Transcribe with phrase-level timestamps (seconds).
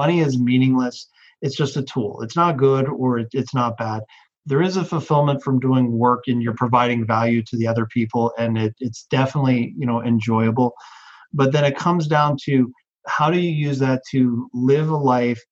[0.00, 1.08] money is meaningless.
[1.42, 2.22] It's just a tool.
[2.22, 4.02] It's not good or it's not bad.
[4.46, 8.32] There is a fulfillment from doing work and you're providing value to the other people,
[8.38, 10.72] and it, it's definitely you know enjoyable.
[11.32, 12.72] But then it comes down to
[13.06, 15.42] how do you use that to live a life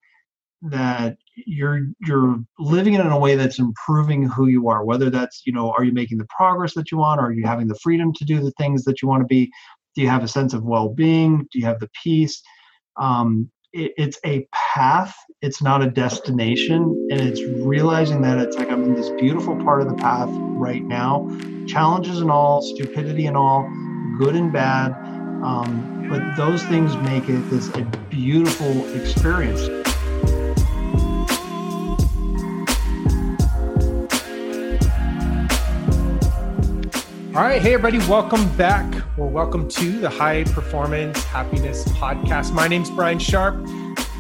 [0.63, 5.43] that you're you're living it in a way that's improving who you are whether that's
[5.45, 7.79] you know are you making the progress that you want or are you having the
[7.83, 9.51] freedom to do the things that you want to be
[9.95, 12.41] do you have a sense of well-being do you have the peace
[12.97, 18.71] um, it, it's a path it's not a destination and it's realizing that it's like
[18.71, 21.29] i'm in this beautiful part of the path right now.
[21.67, 23.69] Challenges and all stupidity and all
[24.19, 24.93] good and bad
[25.45, 29.84] um, but those things make it this a beautiful experience
[37.35, 37.61] All right.
[37.61, 37.99] Hey, everybody.
[38.09, 42.53] Welcome back or welcome to the High Performance Happiness Podcast.
[42.53, 43.57] My name's Brian Sharp.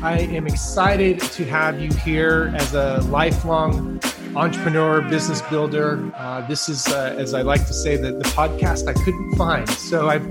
[0.02, 4.00] I am excited to have you here as a lifelong
[4.34, 6.11] entrepreneur, business builder.
[6.16, 9.70] Uh, this is, uh, as I like to say, the, the podcast I couldn't find.
[9.70, 10.27] So I've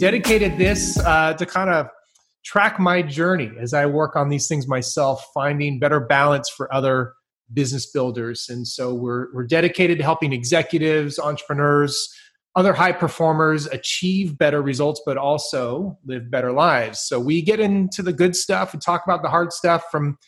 [0.00, 1.88] dedicated this uh, to kind of
[2.46, 7.12] track my journey as I work on these things myself, finding better balance for other
[7.52, 8.46] business builders.
[8.48, 12.08] And so we're, we're dedicated to helping executives, entrepreneurs,
[12.54, 17.00] other high performers achieve better results, but also live better lives.
[17.00, 20.18] So we get into the good stuff and talk about the hard stuff from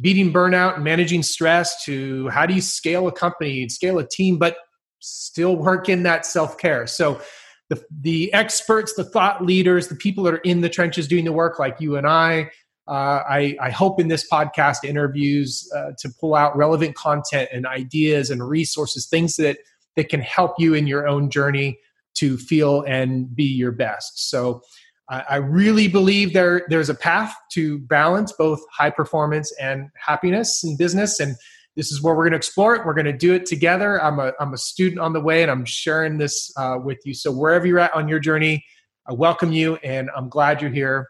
[0.00, 4.08] beating burnout and managing stress to how do you scale a company and scale a
[4.08, 4.56] team, but
[5.00, 6.86] still work in that self care.
[6.86, 7.20] So
[7.68, 11.32] the, the experts, the thought leaders, the people that are in the trenches doing the
[11.32, 12.50] work, like you and I,
[12.88, 17.66] uh, I, I, hope in this podcast interviews uh, to pull out relevant content and
[17.66, 19.58] ideas and resources, things that
[19.98, 21.76] that can help you in your own journey
[22.14, 24.30] to feel and be your best.
[24.30, 24.62] So
[25.08, 30.76] I, really believe there there's a path to balance both high performance and happiness in
[30.76, 31.34] business and
[31.76, 32.84] this is where we're going to explore it.
[32.84, 34.02] We're going to do it together.
[34.02, 37.14] I'm a, I'm a student on the way and I'm sharing this uh, with you.
[37.14, 38.64] So, wherever you're at on your journey,
[39.08, 41.08] I welcome you and I'm glad you're here.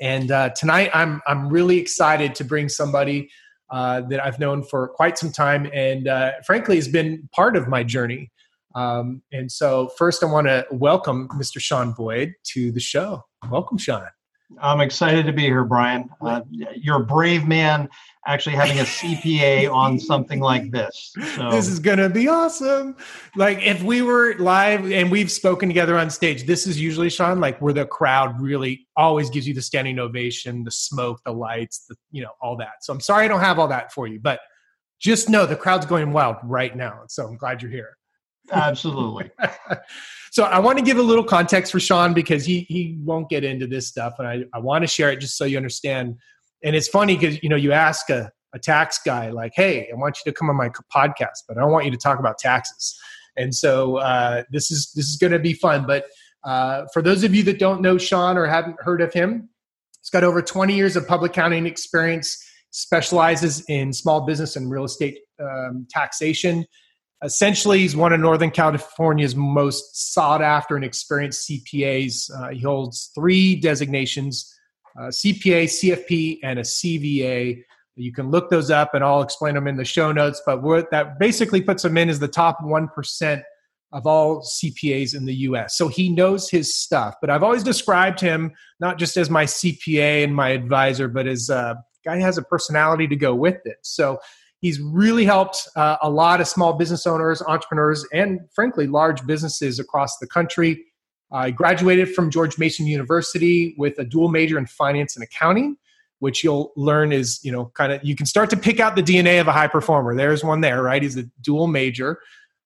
[0.00, 3.30] And uh, tonight, I'm, I'm really excited to bring somebody
[3.70, 7.68] uh, that I've known for quite some time and uh, frankly has been part of
[7.68, 8.30] my journey.
[8.74, 11.60] Um, and so, first, I want to welcome Mr.
[11.60, 13.24] Sean Boyd to the show.
[13.50, 14.06] Welcome, Sean.
[14.60, 16.08] I'm excited to be here, Brian.
[16.20, 17.88] Uh, you're a brave man
[18.26, 21.14] actually having a CPA on something like this.
[21.34, 21.50] So.
[21.50, 22.96] This is going to be awesome.
[23.36, 27.40] Like if we were live and we've spoken together on stage, this is usually Sean,
[27.40, 31.86] like where the crowd really always gives you the standing ovation, the smoke, the lights,
[31.86, 32.82] the, you know, all that.
[32.84, 34.40] So I'm sorry I don't have all that for you, but
[34.98, 37.02] just know the crowd's going wild right now.
[37.08, 37.97] So I'm glad you're here.
[38.52, 39.30] Absolutely.
[40.30, 43.44] so I want to give a little context for Sean because he he won't get
[43.44, 46.16] into this stuff, and I, I want to share it just so you understand.
[46.64, 49.96] And it's funny because you know you ask a, a tax guy like, "Hey, I
[49.96, 52.38] want you to come on my podcast, but I don't want you to talk about
[52.38, 52.98] taxes."
[53.36, 55.86] And so uh, this is this is going to be fun.
[55.86, 56.06] But
[56.44, 59.48] uh, for those of you that don't know Sean or haven't heard of him,
[60.00, 62.44] he's got over 20 years of public accounting experience.
[62.70, 66.66] Specializes in small business and real estate um, taxation
[67.24, 72.30] Essentially, he's one of Northern California's most sought after and experienced CPAs.
[72.34, 74.54] Uh, he holds three designations
[74.98, 77.62] uh, CPA, CFP, and a CVA.
[77.94, 80.42] You can look those up and I'll explain them in the show notes.
[80.44, 83.42] But what that basically puts him in is the top 1%
[83.92, 85.76] of all CPAs in the US.
[85.76, 87.14] So he knows his stuff.
[87.20, 91.48] But I've always described him not just as my CPA and my advisor, but as
[91.48, 93.78] a guy who has a personality to go with it.
[93.82, 94.18] So
[94.60, 99.78] He's really helped uh, a lot of small business owners, entrepreneurs, and frankly, large businesses
[99.78, 100.84] across the country.
[101.30, 105.76] I graduated from George Mason University with a dual major in finance and accounting,
[106.18, 109.02] which you'll learn is, you know, kind of, you can start to pick out the
[109.02, 110.16] DNA of a high performer.
[110.16, 111.02] There's one there, right?
[111.02, 112.18] He's a dual major.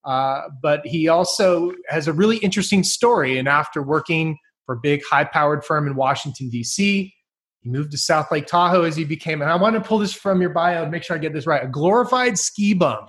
[0.05, 3.39] Uh, but he also has a really interesting story.
[3.39, 7.13] And after working for a big high powered firm in Washington, D.C.,
[7.63, 10.13] he moved to South Lake Tahoe as he became, and I want to pull this
[10.13, 13.07] from your bio and make sure I get this right, a glorified ski bum.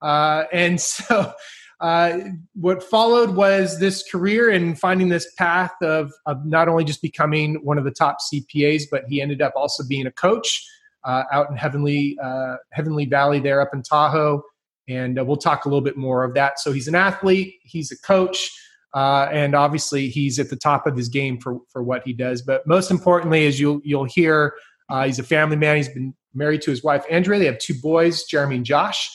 [0.00, 1.32] Uh, and so
[1.80, 2.18] uh,
[2.54, 7.56] what followed was this career and finding this path of, of not only just becoming
[7.64, 10.64] one of the top CPAs, but he ended up also being a coach
[11.04, 14.42] uh, out in Heavenly, uh, Heavenly Valley there up in Tahoe.
[14.88, 16.58] And uh, we'll talk a little bit more of that.
[16.58, 18.50] So he's an athlete, he's a coach.
[18.94, 22.42] Uh, and obviously he's at the top of his game for for what he does.
[22.42, 24.54] But most importantly, as you'll you'll hear,
[24.88, 25.76] uh, he's a family man.
[25.76, 27.38] He's been married to his wife Andrea.
[27.38, 29.10] They have two boys, Jeremy and Josh,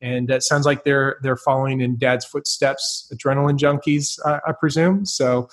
[0.00, 3.10] and it sounds like they're they're following in Dad's footsteps.
[3.14, 5.04] Adrenaline junkies, uh, I presume.
[5.06, 5.48] So.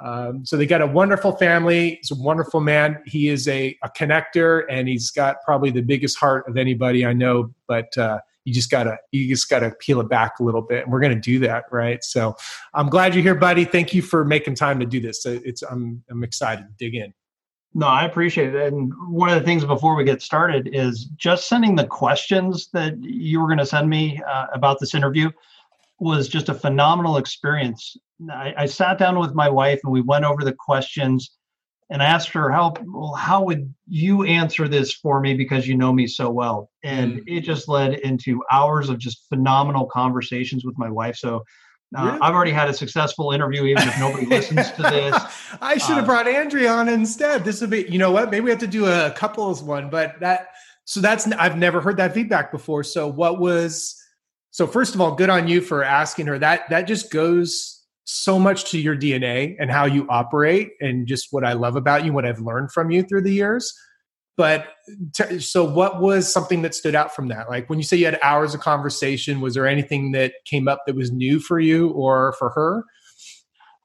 [0.00, 1.98] Um, so they got a wonderful family.
[2.02, 3.00] He's a wonderful man.
[3.06, 7.12] He is a, a connector, and he's got probably the biggest heart of anybody I
[7.12, 7.54] know.
[7.68, 10.92] But uh, you just gotta you just gotta peel it back a little bit, and
[10.92, 12.02] we're gonna do that, right?
[12.04, 12.36] So
[12.74, 13.64] I'm glad you're here, buddy.
[13.64, 15.24] Thank you for making time to do this.
[15.26, 17.12] It's I'm I'm excited to dig in.
[17.76, 18.72] No, I appreciate it.
[18.72, 22.94] And one of the things before we get started is just sending the questions that
[23.02, 25.30] you were to send me uh, about this interview
[25.98, 27.96] was just a phenomenal experience.
[28.30, 31.32] I, I, sat down with my wife and we went over the questions
[31.90, 35.76] and I asked her how well, how would you answer this for me because you
[35.76, 37.22] know me so well and mm.
[37.26, 41.44] it just led into hours of just phenomenal conversations with my wife so
[41.96, 42.18] uh, really?
[42.20, 45.14] I've already had a successful interview, even if nobody listens to this.
[45.60, 47.44] I should have uh, brought Andrea on instead.
[47.44, 48.30] This would be, you know what?
[48.30, 50.48] Maybe we have to do a couples one, but that,
[50.86, 52.82] so that's, I've never heard that feedback before.
[52.82, 53.94] So what was,
[54.50, 56.68] so first of all, good on you for asking her that.
[56.70, 61.44] That just goes so much to your DNA and how you operate and just what
[61.44, 63.72] I love about you, what I've learned from you through the years.
[64.36, 64.66] But
[65.14, 67.48] t- so, what was something that stood out from that?
[67.48, 70.82] Like when you say you had hours of conversation, was there anything that came up
[70.86, 72.84] that was new for you or for her?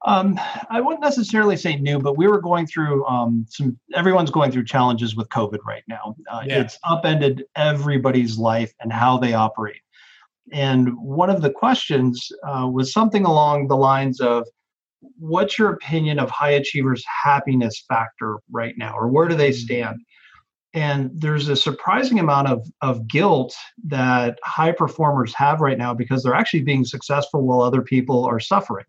[0.05, 0.39] Um,
[0.69, 3.77] I wouldn't necessarily say new, but we were going through um, some.
[3.93, 6.15] Everyone's going through challenges with COVID right now.
[6.31, 6.61] Uh, yeah.
[6.61, 9.81] It's upended everybody's life and how they operate.
[10.51, 14.47] And one of the questions uh, was something along the lines of,
[15.17, 19.65] "What's your opinion of high achievers' happiness factor right now, or where do they mm-hmm.
[19.65, 19.99] stand?"
[20.73, 23.55] and there's a surprising amount of, of guilt
[23.87, 28.39] that high performers have right now because they're actually being successful while other people are
[28.39, 28.85] suffering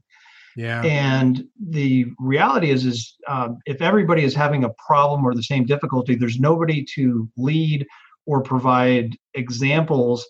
[0.56, 5.42] yeah and the reality is is um, if everybody is having a problem or the
[5.42, 7.86] same difficulty there's nobody to lead
[8.26, 10.26] or provide examples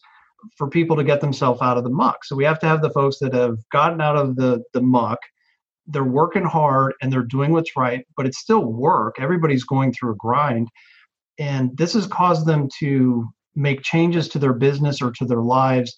[0.56, 2.90] for people to get themselves out of the muck so we have to have the
[2.90, 5.18] folks that have gotten out of the the muck
[5.86, 10.12] they're working hard and they're doing what's right but it's still work everybody's going through
[10.12, 10.68] a grind
[11.38, 15.96] and this has caused them to make changes to their business or to their lives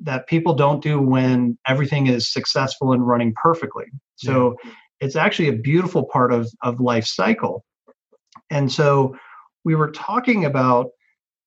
[0.00, 3.84] that people don't do when everything is successful and running perfectly.
[4.16, 4.72] So yeah.
[5.00, 7.64] it's actually a beautiful part of, of life cycle.
[8.50, 9.16] And so
[9.64, 10.88] we were talking about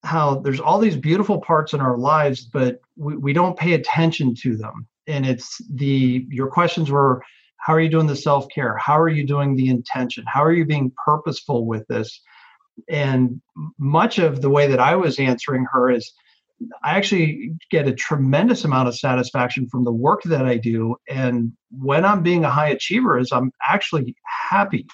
[0.04, 4.34] how there's all these beautiful parts in our lives, but we, we don't pay attention
[4.42, 4.86] to them.
[5.06, 7.22] And it's the your questions were
[7.58, 8.76] how are you doing the self-care?
[8.76, 10.24] How are you doing the intention?
[10.26, 12.20] How are you being purposeful with this?
[12.88, 13.40] and
[13.78, 16.12] much of the way that I was answering her is
[16.82, 20.96] I actually get a tremendous amount of satisfaction from the work that I do.
[21.08, 24.14] And when I'm being a high achiever, is I'm actually
[24.50, 24.86] happy.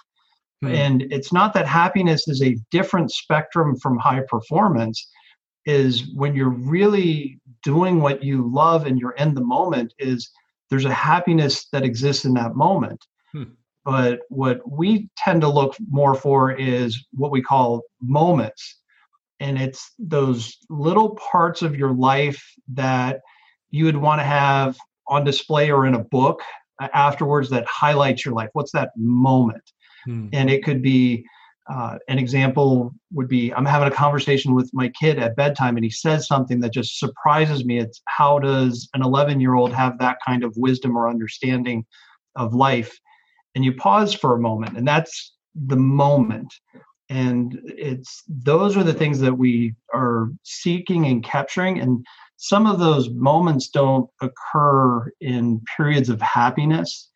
[0.62, 0.69] Hmm.
[0.69, 5.09] And it's not that happiness is a different spectrum from high performance,
[5.67, 10.31] is when you're really doing what you love and you're in the moment, is
[10.69, 13.05] there's a happiness that exists in that moment.
[13.33, 13.45] Hmm.
[13.85, 18.79] But what we tend to look more for is what we call moments.
[19.41, 22.43] And it's those little parts of your life
[22.75, 23.21] that
[23.71, 24.77] you would want to have
[25.09, 26.43] on display or in a book
[26.93, 28.51] afterwards that highlights your life.
[28.53, 29.73] What's that moment?
[30.05, 30.29] Hmm.
[30.32, 31.25] And it could be
[31.69, 35.85] uh, an example would be I'm having a conversation with my kid at bedtime and
[35.85, 37.79] he says something that just surprises me.
[37.79, 41.85] It's how does an 11 year old have that kind of wisdom or understanding
[42.35, 42.99] of life?
[43.55, 45.35] and you pause for a moment and that's
[45.67, 46.53] the moment
[47.08, 52.05] and it's those are the things that we are seeking and capturing and
[52.36, 57.09] some of those moments don't occur in periods of happiness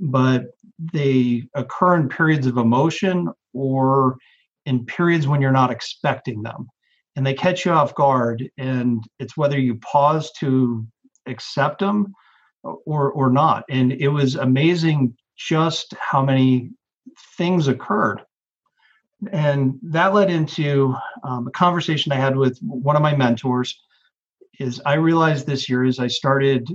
[0.00, 0.46] but
[0.92, 4.16] they occur in periods of emotion or
[4.66, 6.66] in periods when you're not expecting them
[7.16, 10.86] and they catch you off guard and it's whether you pause to
[11.26, 12.12] accept them
[12.62, 16.70] or or not and it was amazing just how many
[17.36, 18.22] things occurred.
[19.32, 23.80] And that led into um, a conversation I had with one of my mentors.
[24.60, 26.68] Is I realized this year as I started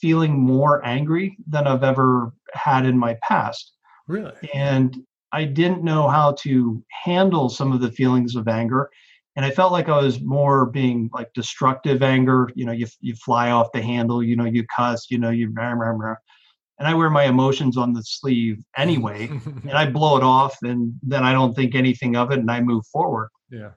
[0.00, 3.72] feeling more angry than I've ever had in my past.
[4.06, 4.32] Really?
[4.54, 4.96] And
[5.32, 8.88] I didn't know how to handle some of the feelings of anger.
[9.36, 12.50] And I felt like I was more being like destructive anger.
[12.54, 15.52] You know, you, you fly off the handle, you know, you cuss, you know, you,
[15.54, 16.16] rah, rah, rah
[16.78, 20.94] and I wear my emotions on the sleeve anyway, and I blow it off, and
[21.02, 23.30] then I don't think anything of it, and I move forward.
[23.50, 23.70] Yeah.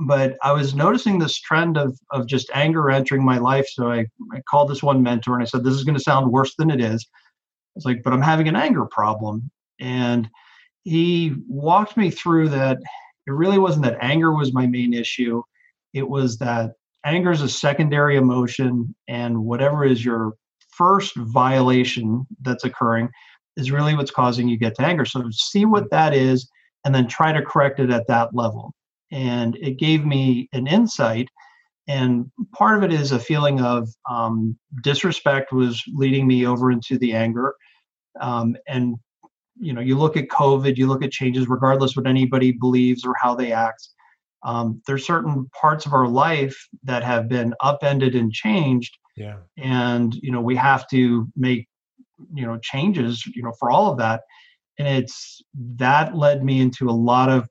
[0.00, 4.06] But I was noticing this trend of of just anger entering my life, so I,
[4.32, 6.70] I called this one mentor and I said, "This is going to sound worse than
[6.70, 7.06] it is."
[7.76, 10.28] It's like, but I'm having an anger problem, and
[10.82, 12.78] he walked me through that.
[13.26, 15.42] It really wasn't that anger was my main issue;
[15.92, 16.72] it was that
[17.04, 20.34] anger is a secondary emotion, and whatever is your
[20.76, 23.08] first violation that's occurring
[23.56, 25.04] is really what's causing you get to anger.
[25.04, 26.48] So see what that is
[26.84, 28.74] and then try to correct it at that level.
[29.14, 31.28] And it gave me an insight.
[31.86, 36.98] And part of it is a feeling of um, disrespect was leading me over into
[36.98, 37.54] the anger.
[38.20, 38.96] Um, and
[39.60, 43.14] you know, you look at COVID, you look at changes, regardless what anybody believes or
[43.20, 43.88] how they act.
[44.42, 48.98] Um, there's certain parts of our life that have been upended and changed.
[49.16, 49.36] Yeah.
[49.56, 51.68] And you know, we have to make
[52.34, 54.22] you know changes you know for all of that
[54.78, 55.42] and it's
[55.76, 57.48] that led me into a lot of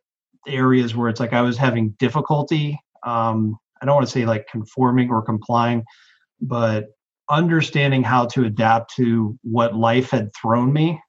[0.47, 4.47] areas where it's like i was having difficulty um i don't want to say like
[4.47, 5.83] conforming or complying
[6.41, 6.87] but
[7.29, 10.99] understanding how to adapt to what life had thrown me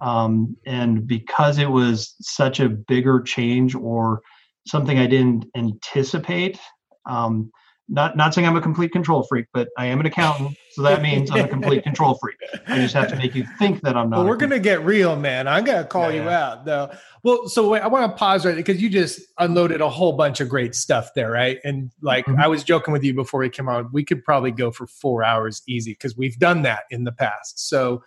[0.00, 4.20] um, and because it was such a bigger change or
[4.66, 6.58] something i didn't anticipate
[7.06, 7.50] um,
[7.88, 11.00] not not saying I'm a complete control freak, but I am an accountant, so that
[11.00, 12.36] means I'm a complete control freak.
[12.66, 14.18] I just have to make you think that I'm not.
[14.18, 15.48] Well, we're gonna get real, man.
[15.48, 16.46] I'm gonna call yeah, you yeah.
[16.46, 16.90] out though.
[17.24, 20.40] Well, so wait, I want to pause right because you just unloaded a whole bunch
[20.40, 21.58] of great stuff there, right?
[21.64, 22.40] And like mm-hmm.
[22.40, 25.24] I was joking with you before we came on, we could probably go for four
[25.24, 27.68] hours easy because we've done that in the past.
[27.68, 28.02] So,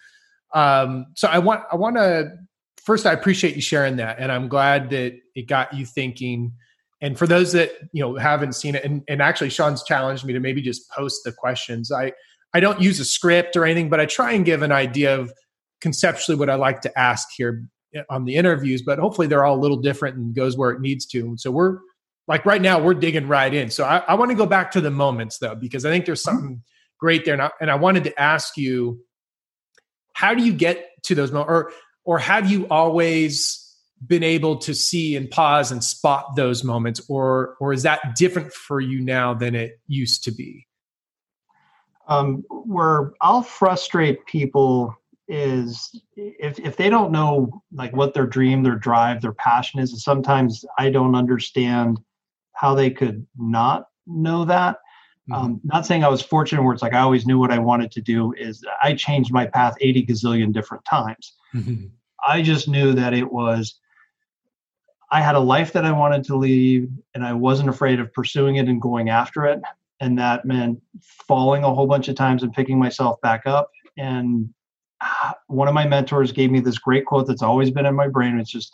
[0.53, 2.37] um, so I want I want to
[2.83, 6.53] first I appreciate you sharing that, and I'm glad that it got you thinking
[7.01, 10.33] and for those that you know haven't seen it and, and actually sean's challenged me
[10.33, 11.91] to maybe just post the questions.
[11.91, 12.13] I
[12.53, 15.31] i don't use a script or anything but i try and give an idea of
[15.79, 17.65] conceptually what i like to ask here
[18.09, 21.05] on the interviews but hopefully they're all a little different and goes where it needs
[21.05, 21.35] to.
[21.37, 21.79] So we're
[22.27, 23.69] like right now we're digging right in.
[23.69, 26.23] So i, I want to go back to the moments though because i think there's
[26.23, 26.37] mm-hmm.
[26.37, 26.63] something
[26.99, 29.01] great there and I, and I wanted to ask you
[30.13, 31.71] how do you get to those moments or
[32.03, 33.60] or have you always
[34.05, 38.51] been able to see and pause and spot those moments or or is that different
[38.51, 40.65] for you now than it used to be
[42.07, 44.95] um, where i'll frustrate people
[45.27, 49.91] is if if they don't know like what their dream their drive their passion is
[49.91, 51.99] and sometimes i don't understand
[52.53, 54.77] how they could not know that
[55.29, 55.33] mm-hmm.
[55.33, 57.91] um, not saying i was fortunate where it's like i always knew what i wanted
[57.91, 61.85] to do is i changed my path 80 gazillion different times mm-hmm.
[62.27, 63.79] i just knew that it was
[65.11, 68.55] I had a life that I wanted to lead, and I wasn't afraid of pursuing
[68.55, 69.61] it and going after it.
[69.99, 73.69] And that meant falling a whole bunch of times and picking myself back up.
[73.97, 74.49] And
[75.01, 78.07] ah, one of my mentors gave me this great quote that's always been in my
[78.07, 78.39] brain.
[78.39, 78.71] It's just,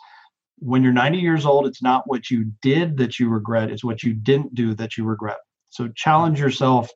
[0.60, 4.02] when you're 90 years old, it's not what you did that you regret, it's what
[4.02, 5.38] you didn't do that you regret.
[5.70, 6.90] So challenge yourself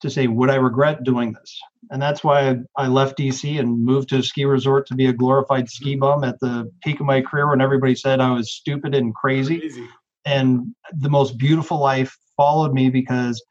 [0.00, 1.58] to say, would I regret doing this?
[1.90, 5.12] And that's why I, left DC and moved to a ski resort to be a
[5.12, 8.94] glorified ski bum at the peak of my career when everybody said I was stupid
[8.94, 9.60] and crazy.
[9.60, 9.86] crazy.
[10.24, 13.42] And the most beautiful life followed me because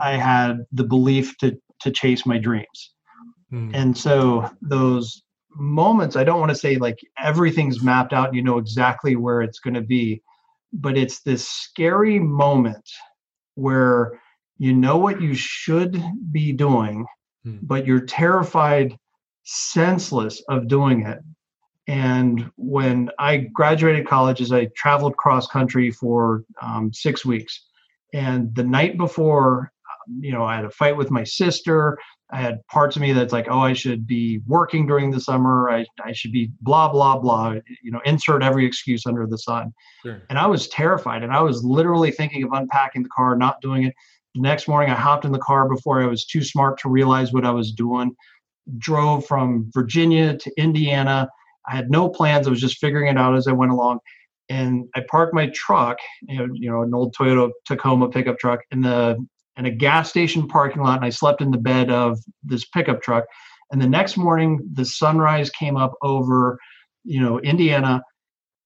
[0.00, 2.94] I had the belief to to chase my dreams.
[3.50, 3.70] Hmm.
[3.74, 5.22] And so those
[5.56, 9.42] moments, I don't want to say like everything's mapped out and you know exactly where
[9.42, 10.22] it's going to be,
[10.72, 12.88] but it's this scary moment
[13.54, 14.19] where
[14.60, 16.00] you know what you should
[16.30, 17.06] be doing,
[17.44, 17.56] hmm.
[17.62, 18.94] but you're terrified,
[19.42, 21.18] senseless of doing it.
[21.88, 27.68] And when I graduated college, as I traveled cross country for um, six weeks,
[28.12, 31.96] and the night before, um, you know, I had a fight with my sister.
[32.30, 35.70] I had parts of me that's like, oh, I should be working during the summer.
[35.70, 39.72] I, I should be blah, blah, blah, you know, insert every excuse under the sun.
[40.04, 40.20] Sure.
[40.28, 41.22] And I was terrified.
[41.22, 43.94] And I was literally thinking of unpacking the car, not doing it.
[44.34, 47.32] The next morning, I hopped in the car before I was too smart to realize
[47.32, 48.14] what I was doing.
[48.78, 51.28] Drove from Virginia to Indiana.
[51.68, 52.46] I had no plans.
[52.46, 53.98] I was just figuring it out as I went along.
[54.48, 59.16] And I parked my truck, you know, an old Toyota Tacoma pickup truck, in the
[59.56, 60.96] in a gas station parking lot.
[60.96, 63.24] And I slept in the bed of this pickup truck.
[63.72, 66.58] And the next morning, the sunrise came up over,
[67.04, 68.02] you know, Indiana.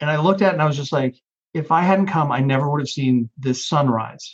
[0.01, 1.17] And I looked at it and I was just like,
[1.53, 4.33] if I hadn't come, I never would have seen this sunrise.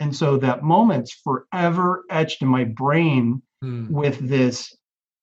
[0.00, 3.92] And so that moment's forever etched in my brain hmm.
[3.92, 4.74] with this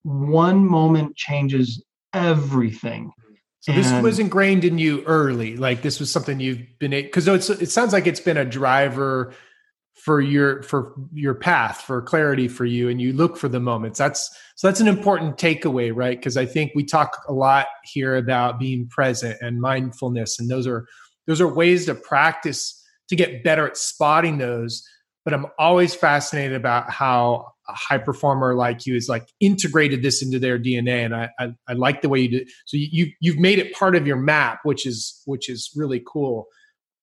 [0.03, 3.11] one moment changes everything.
[3.61, 5.57] So and this was ingrained in you early.
[5.57, 9.33] Like this was something you've been because it sounds like it's been a driver
[9.97, 13.97] for your for your path for clarity for you and you look for the moments
[13.97, 18.15] that's so that's an important takeaway right because i think we talk a lot here
[18.15, 20.85] about being present and mindfulness and those are
[21.25, 24.87] those are ways to practice to get better at spotting those.
[25.25, 30.23] But I'm always fascinated about how a high performer like you is like integrated this
[30.23, 32.49] into their DNA, and I I, I like the way you did.
[32.65, 36.47] So you you've made it part of your map, which is which is really cool.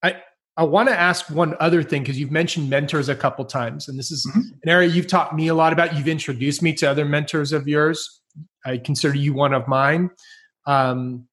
[0.02, 0.23] I
[0.56, 3.99] I want to ask one other thing because you've mentioned mentors a couple times, and
[3.99, 4.40] this is mm-hmm.
[4.62, 5.96] an area you've taught me a lot about.
[5.96, 8.20] You've introduced me to other mentors of yours.
[8.64, 10.11] I consider you one of mine.
[10.66, 11.26] Um,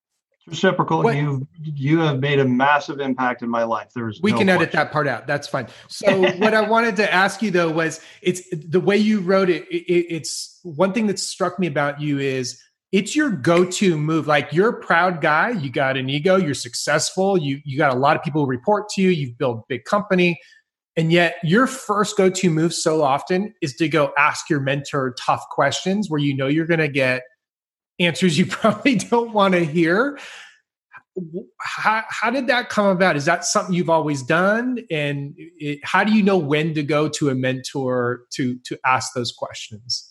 [0.47, 1.03] reciprocal.
[1.03, 3.91] What, you you have made a massive impact in my life.
[3.95, 4.61] There's we no can question.
[4.61, 5.27] edit that part out.
[5.27, 5.67] That's fine.
[5.87, 9.67] So what I wanted to ask you though was it's the way you wrote it,
[9.69, 10.05] it.
[10.13, 14.27] It's one thing that struck me about you is it's your go-to move.
[14.27, 15.51] Like you're a proud guy.
[15.51, 16.35] You got an ego.
[16.35, 17.37] You're successful.
[17.37, 19.09] You you got a lot of people report to you.
[19.09, 20.39] You've built a big company.
[20.97, 25.15] And yet, your first go to move so often is to go ask your mentor
[25.17, 27.21] tough questions where you know you're going to get
[28.01, 30.19] answers you probably don't want to hear.
[31.59, 33.17] How, how did that come about?
[33.17, 34.79] Is that something you've always done?
[34.89, 39.13] And it, how do you know when to go to a mentor to to ask
[39.13, 40.09] those questions?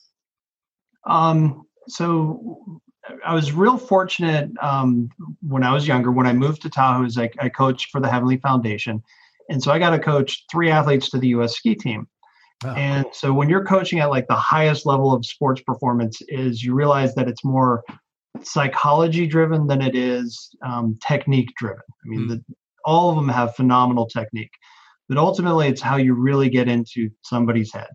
[1.07, 2.83] Um, so
[3.25, 5.09] I was real fortunate um,
[5.41, 6.13] when I was younger.
[6.13, 9.03] When I moved to Tahoe, I, I coached for the Heavenly Foundation,
[9.49, 11.57] and so I got to coach three athletes to the U.S.
[11.57, 12.07] ski team.
[12.65, 13.13] Oh, and cool.
[13.15, 17.15] so when you're coaching at like the highest level of sports performance is you realize
[17.15, 17.83] that it's more
[18.43, 22.29] psychology driven than it is um, technique driven i mean mm.
[22.29, 22.45] the,
[22.85, 24.53] all of them have phenomenal technique
[25.09, 27.89] but ultimately it's how you really get into somebody's head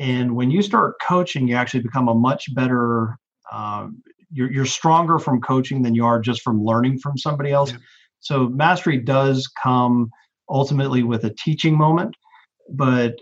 [0.00, 3.16] and when you start coaching you actually become a much better
[3.52, 7.70] um, you're, you're stronger from coaching than you are just from learning from somebody else
[7.70, 7.78] yeah.
[8.18, 10.10] so mastery does come
[10.48, 12.16] ultimately with a teaching moment
[12.70, 13.14] but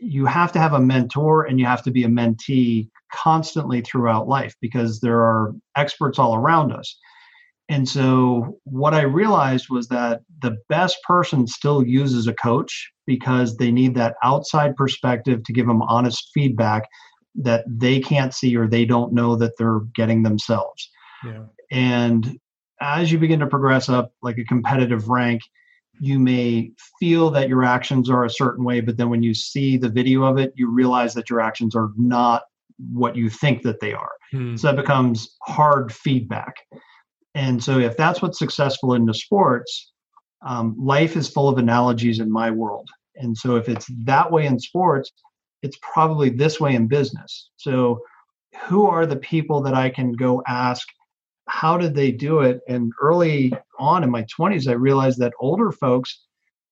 [0.00, 4.28] you have to have a mentor and you have to be a mentee constantly throughout
[4.28, 6.96] life because there are experts all around us.
[7.68, 13.56] And so, what I realized was that the best person still uses a coach because
[13.56, 16.88] they need that outside perspective to give them honest feedback
[17.36, 20.90] that they can't see or they don't know that they're getting themselves.
[21.24, 21.44] Yeah.
[21.70, 22.38] And
[22.80, 25.42] as you begin to progress up like a competitive rank,
[26.00, 29.76] you may feel that your actions are a certain way, but then when you see
[29.76, 32.42] the video of it, you realize that your actions are not
[32.90, 34.12] what you think that they are.
[34.32, 34.56] Hmm.
[34.56, 36.54] So that becomes hard feedback.
[37.34, 39.92] And so, if that's what's successful in the sports,
[40.44, 42.88] um, life is full of analogies in my world.
[43.16, 45.12] And so, if it's that way in sports,
[45.62, 47.50] it's probably this way in business.
[47.56, 48.00] So,
[48.64, 50.84] who are the people that I can go ask
[51.50, 52.60] how did they do it?
[52.68, 56.26] And early on in my 20s, I realized that older folks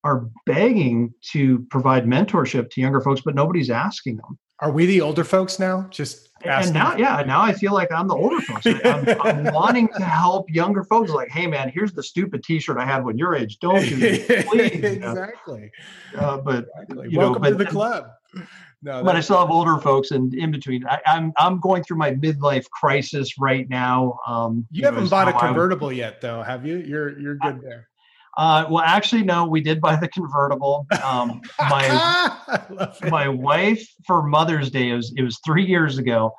[0.05, 4.38] are begging to provide mentorship to younger folks, but nobody's asking them.
[4.61, 5.87] Are we the older folks now?
[5.90, 6.75] Just asking.
[6.75, 8.66] and now, yeah, now I feel like I'm the older folks.
[8.66, 11.11] I'm, I'm, wanting to help younger folks.
[11.11, 13.59] Like, hey, man, here's the stupid T-shirt I had when your age.
[13.61, 14.71] Don't do this, please.
[14.83, 15.71] exactly.
[16.16, 17.09] Uh, but exactly.
[17.11, 18.11] you welcome know, but, to the club.
[18.81, 21.83] No, but I still have older folks, and in between, I, am I'm, I'm going
[21.83, 24.21] through my midlife crisis right now.
[24.25, 26.77] Um, you, you haven't know, bought a convertible yet, though, have you?
[26.77, 27.88] You're you're good I, there.
[28.37, 29.45] Uh, well, actually, no.
[29.47, 30.87] We did buy the convertible.
[31.03, 34.91] Um, my my wife for Mother's Day.
[34.91, 36.33] It was it was three years ago.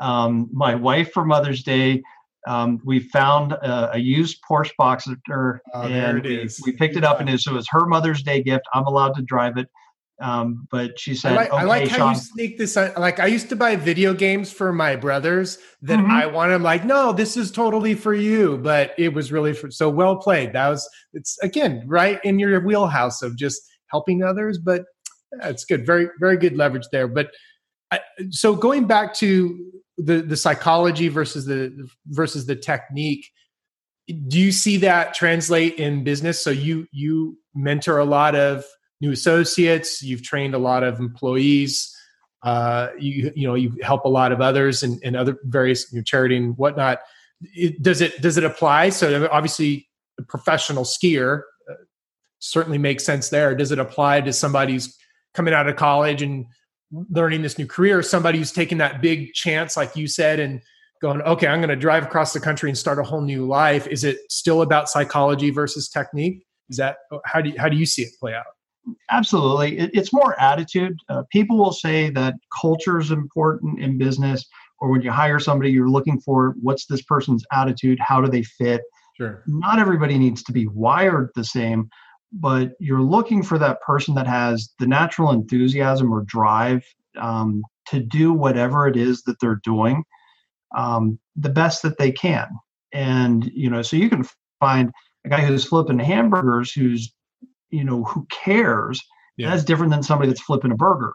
[0.00, 2.02] Um, my wife for Mother's Day.
[2.46, 7.20] Um, we found a, a, used Porsche Boxster, oh, and we, we, picked it up,
[7.20, 8.66] and it, so it was her Mother's Day gift.
[8.74, 9.66] I'm allowed to drive it.
[10.20, 12.76] Um, but she said, I like, okay, I like how you sneak this.
[12.76, 16.10] Like I used to buy video games for my brothers that mm-hmm.
[16.10, 16.54] I wanted.
[16.54, 20.16] I'm like, no, this is totally for you, but it was really for, so well
[20.16, 20.52] played.
[20.52, 24.58] That was it's again right in your wheelhouse of just helping others.
[24.58, 24.84] But
[25.42, 27.08] it's good, very very good leverage there.
[27.08, 27.30] But
[27.90, 28.00] I,
[28.30, 29.58] so going back to
[29.98, 33.30] the the psychology versus the versus the technique
[34.28, 38.64] do you see that translate in business so you you mentor a lot of
[39.04, 41.94] new associates, you've trained a lot of employees,
[42.42, 45.98] uh, you you know you help a lot of others and, and other various you
[45.98, 46.98] know, charity and whatnot.
[47.54, 48.90] It, does it does it apply?
[48.90, 49.88] So obviously,
[50.18, 51.74] a professional skier uh,
[52.38, 53.54] certainly makes sense there.
[53.54, 54.96] Does it apply to somebody who's
[55.32, 56.46] coming out of college and
[57.10, 58.02] learning this new career?
[58.02, 60.60] Somebody who's taking that big chance, like you said, and
[61.00, 63.86] going, okay, I'm going to drive across the country and start a whole new life.
[63.88, 66.46] Is it still about psychology versus technique?
[66.68, 68.53] Is that how do you, how do you see it play out?
[69.10, 69.78] Absolutely.
[69.78, 70.98] It, it's more attitude.
[71.08, 74.46] Uh, people will say that culture is important in business,
[74.80, 77.98] or when you hire somebody, you're looking for what's this person's attitude?
[78.00, 78.82] How do they fit?
[79.16, 79.42] Sure.
[79.46, 81.88] Not everybody needs to be wired the same,
[82.32, 86.84] but you're looking for that person that has the natural enthusiasm or drive
[87.18, 90.02] um, to do whatever it is that they're doing
[90.76, 92.48] um, the best that they can.
[92.92, 94.26] And, you know, so you can
[94.60, 94.92] find
[95.24, 97.12] a guy who's flipping hamburgers who's
[97.74, 99.02] you know who cares?
[99.36, 99.50] Yeah.
[99.50, 101.12] that's different than somebody that's flipping a burger.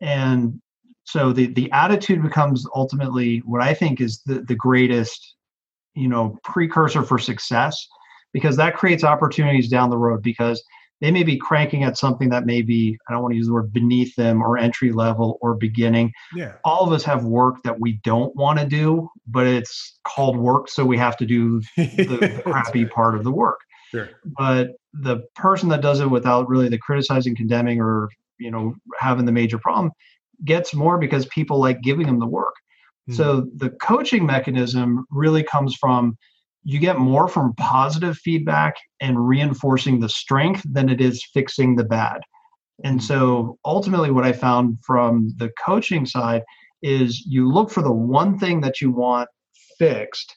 [0.00, 0.60] And
[1.04, 5.34] so the the attitude becomes ultimately what i think is the the greatest
[5.94, 7.86] you know precursor for success
[8.32, 10.62] because that creates opportunities down the road because
[11.00, 13.52] they may be cranking at something that may be i don't want to use the
[13.52, 16.12] word beneath them or entry level or beginning.
[16.34, 16.54] Yeah.
[16.64, 20.68] All of us have work that we don't want to do but it's called work
[20.68, 23.58] so we have to do the, the crappy part of the work.
[23.90, 24.08] Sure.
[24.24, 29.24] But the person that does it without really the criticizing condemning or you know having
[29.24, 29.92] the major problem
[30.44, 32.54] gets more because people like giving them the work
[33.08, 33.14] Hmm.
[33.14, 36.16] so the coaching mechanism really comes from
[36.64, 41.84] you get more from positive feedback and reinforcing the strength than it is fixing the
[41.84, 42.20] bad.
[42.84, 43.06] And Hmm.
[43.06, 46.42] so ultimately, what I found from the coaching side
[46.82, 49.28] is you look for the one thing that you want
[49.78, 50.36] fixed,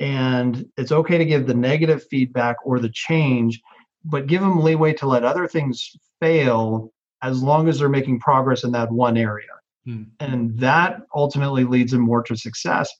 [0.00, 3.60] and it's okay to give the negative feedback or the change,
[4.04, 5.90] but give them leeway to let other things
[6.20, 9.46] fail as long as they're making progress in that one area.
[9.86, 10.04] Hmm.
[10.20, 12.90] And that ultimately leads them more to success.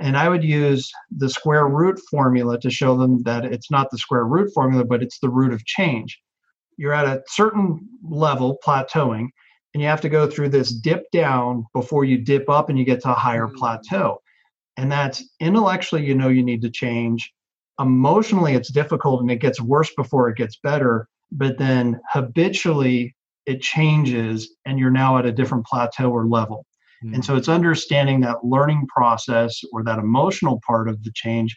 [0.00, 3.98] And I would use the square root formula to show them that it's not the
[3.98, 6.18] square root formula, but it's the root of change.
[6.78, 9.28] You're at a certain level, plateauing,
[9.74, 12.84] and you have to go through this dip down before you dip up and you
[12.84, 13.56] get to a higher Mm.
[13.56, 14.18] plateau.
[14.78, 17.30] And that's intellectually, you know, you need to change.
[17.82, 21.08] Emotionally, it's difficult and it gets worse before it gets better.
[21.32, 23.14] But then habitually,
[23.46, 26.64] it changes and you're now at a different plateau or level.
[27.02, 27.14] Hmm.
[27.14, 31.56] And so it's understanding that learning process or that emotional part of the change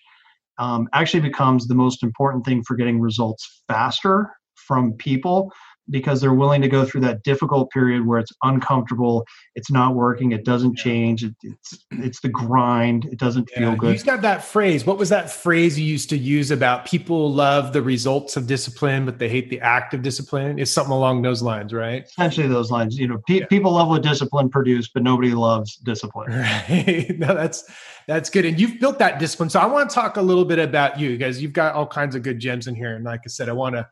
[0.57, 5.51] um, actually becomes the most important thing for getting results faster from people
[5.89, 10.31] because they're willing to go through that difficult period where it's uncomfortable, it's not working,
[10.31, 13.91] it doesn't change, it, it's it's the grind, it doesn't Yeah, feel You good.
[13.93, 14.85] used got that phrase.
[14.85, 19.05] What was that phrase you used to use about people love the results of discipline,
[19.05, 20.57] but they hate the act of discipline?
[20.59, 22.03] It's something along those lines, right?
[22.05, 22.97] Essentially, those lines.
[22.97, 23.45] You know, pe- Yeah.
[23.47, 26.31] people love what discipline produce, but nobody loves discipline.
[26.45, 27.17] Right.
[27.17, 27.63] no, that's
[28.07, 28.45] that's good.
[28.45, 29.49] And you've built that discipline.
[29.49, 32.15] So I want to talk a little bit about you because you've got all kinds
[32.15, 32.95] of good gems in here.
[32.95, 33.87] And like I said, I want to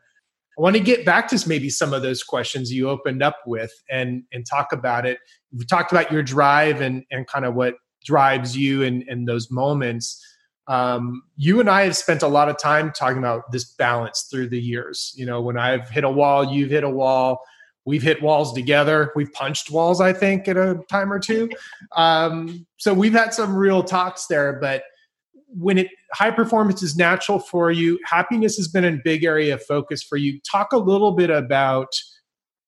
[0.56, 3.72] I want to get back to maybe some of those questions you opened up with
[3.90, 5.18] and and talk about it.
[5.56, 9.50] We talked about your drive and and kind of what drives you in in those
[9.50, 10.22] moments.
[10.66, 14.48] Um, you and I have spent a lot of time talking about this balance through
[14.48, 15.12] the years.
[15.16, 17.40] You know, when I've hit a wall, you've hit a wall.
[17.84, 19.12] We've hit walls together.
[19.14, 21.50] We've punched walls, I think, at a time or two.
[21.94, 24.54] Um, so we've had some real talks there.
[24.54, 24.84] But
[25.56, 29.62] when it high performance is natural for you, happiness has been a big area of
[29.62, 30.40] focus for you.
[30.50, 31.88] Talk a little bit about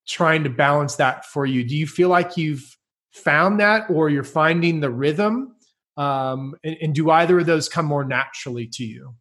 [0.07, 1.64] trying to balance that for you.
[1.64, 2.77] Do you feel like you've
[3.12, 5.57] found that, or you're finding the rhythm?
[5.96, 9.14] Um, and, and do either of those come more naturally to you?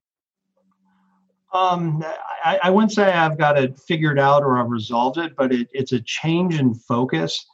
[1.53, 2.03] Um,
[2.43, 5.69] I, I wouldn't say I've got it figured out or I've resolved it, but it,
[5.71, 7.45] it's a change in focus.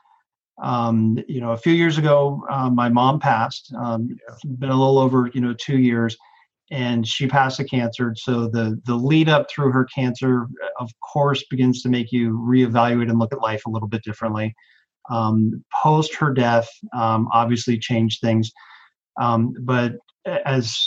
[0.61, 3.73] Um, you know, a few years ago, uh, my mom passed.
[3.77, 4.09] Um,
[4.59, 6.15] been a little over you know two years,
[6.71, 8.13] and she passed of cancer.
[8.15, 10.47] So the the lead up through her cancer,
[10.79, 14.53] of course, begins to make you reevaluate and look at life a little bit differently.
[15.09, 18.51] Um, post her death, um, obviously changed things,
[19.19, 19.93] um, but
[20.45, 20.77] as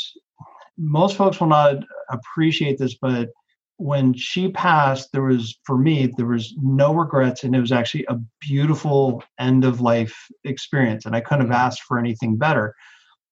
[0.79, 1.77] most folks will not
[2.11, 3.29] appreciate this, but
[3.77, 8.05] when she passed, there was, for me, there was no regrets, and it was actually
[8.09, 11.07] a beautiful end of life experience.
[11.07, 12.75] And I couldn't have asked for anything better.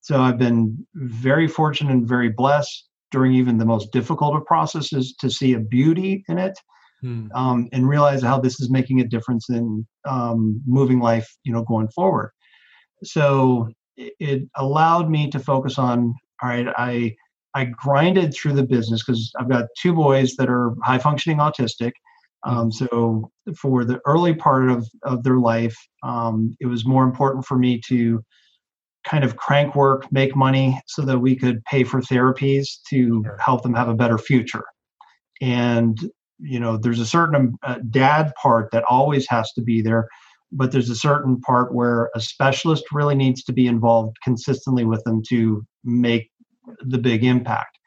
[0.00, 5.14] So I've been very fortunate and very blessed during even the most difficult of processes
[5.20, 6.59] to see a beauty in it
[7.02, 7.26] Hmm.
[7.35, 11.64] um, and realize how this is making a difference in um, moving life, you know,
[11.64, 12.31] going forward.
[13.02, 17.16] So it, it allowed me to focus on, all right, I
[17.54, 21.92] I grinded through the business because I've got two boys that are high functioning autistic.
[22.44, 27.44] Um, so for the early part of, of their life, um, it was more important
[27.44, 28.22] for me to
[29.04, 33.36] kind of crank work, make money so that we could pay for therapies to Sure.
[33.38, 34.64] help them have a better future.
[35.40, 35.98] And,
[36.38, 40.08] you know, there's a certain uh, dad part that always has to be there,
[40.50, 45.02] but there's a certain part where a specialist really needs to be involved consistently with
[45.04, 46.30] them to make
[46.87, 47.79] the big impact.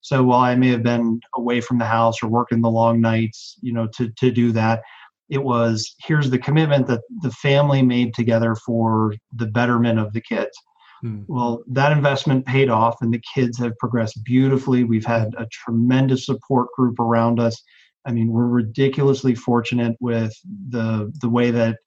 [0.00, 3.56] So while I may have been away from the house or working the long nights,
[3.62, 4.82] you know, to to do that,
[5.28, 10.20] it was here's the commitment that the family made together for the betterment of the
[10.20, 10.56] kids.
[11.02, 11.22] Hmm.
[11.28, 14.84] Well, that investment paid off, and the kids have progressed beautifully.
[14.84, 17.60] We've had a tremendous support group around us.
[18.04, 20.32] I mean, we're ridiculously fortunate with
[20.70, 21.78] the the way that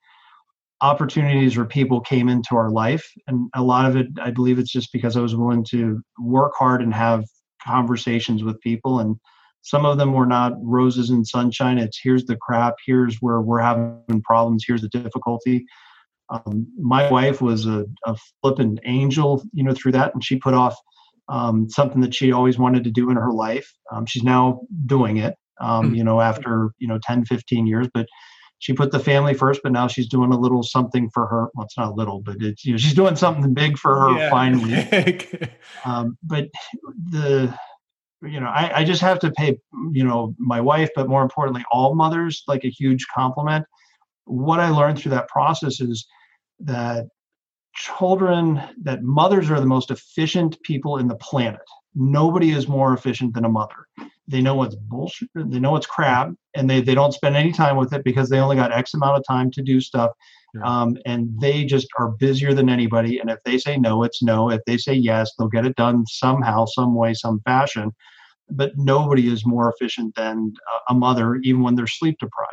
[0.81, 4.71] opportunities or people came into our life, and a lot of it, I believe, it's
[4.71, 7.23] just because I was willing to work hard and have
[7.65, 9.15] conversations with people, and
[9.61, 11.77] some of them were not roses and sunshine.
[11.77, 15.65] It's here's the crap, here's where we're having problems, here's the difficulty.
[16.29, 20.53] Um, my wife was a, a flippant angel, you know, through that, and she put
[20.53, 20.75] off
[21.29, 23.71] um, something that she always wanted to do in her life.
[23.91, 25.35] Um, she's now doing it.
[25.61, 25.95] um, mm-hmm.
[25.95, 27.87] you know, after, you know, 10, 15 years.
[27.93, 28.07] But
[28.61, 31.49] she put the family first, but now she's doing a little something for her.
[31.55, 34.17] Well, it's not a little, but it's, you know, she's doing something big for her
[34.19, 34.29] yeah.
[34.29, 35.49] finally.
[35.85, 36.47] um, but
[37.09, 37.57] the,
[38.21, 39.57] you know, I, I just have to pay,
[39.91, 43.65] you know, my wife, but more importantly, all mothers like a huge compliment.
[44.25, 46.05] What I learned through that process is
[46.59, 47.07] that
[47.73, 51.61] children, that mothers are the most efficient people in the planet.
[51.95, 53.87] Nobody is more efficient than a mother.
[54.31, 57.77] They know what's bullshit, they know it's crap, and they, they don't spend any time
[57.77, 60.11] with it because they only got X amount of time to do stuff.
[60.53, 60.61] Yeah.
[60.63, 63.19] Um, and they just are busier than anybody.
[63.19, 64.49] And if they say no, it's no.
[64.49, 67.91] If they say yes, they'll get it done somehow, some way, some fashion.
[68.49, 70.53] But nobody is more efficient than
[70.89, 72.51] a mother, even when they're sleep deprived.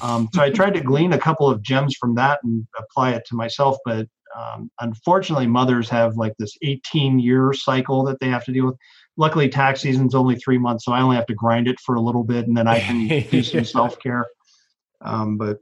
[0.00, 3.24] Um, so I tried to glean a couple of gems from that and apply it
[3.26, 3.76] to myself.
[3.84, 4.06] But
[4.36, 8.76] um, unfortunately, mothers have like this 18 year cycle that they have to deal with.
[9.18, 12.00] Luckily, tax season's only three months, so I only have to grind it for a
[12.00, 14.24] little bit, and then I can do some self care.
[15.00, 15.58] Um, but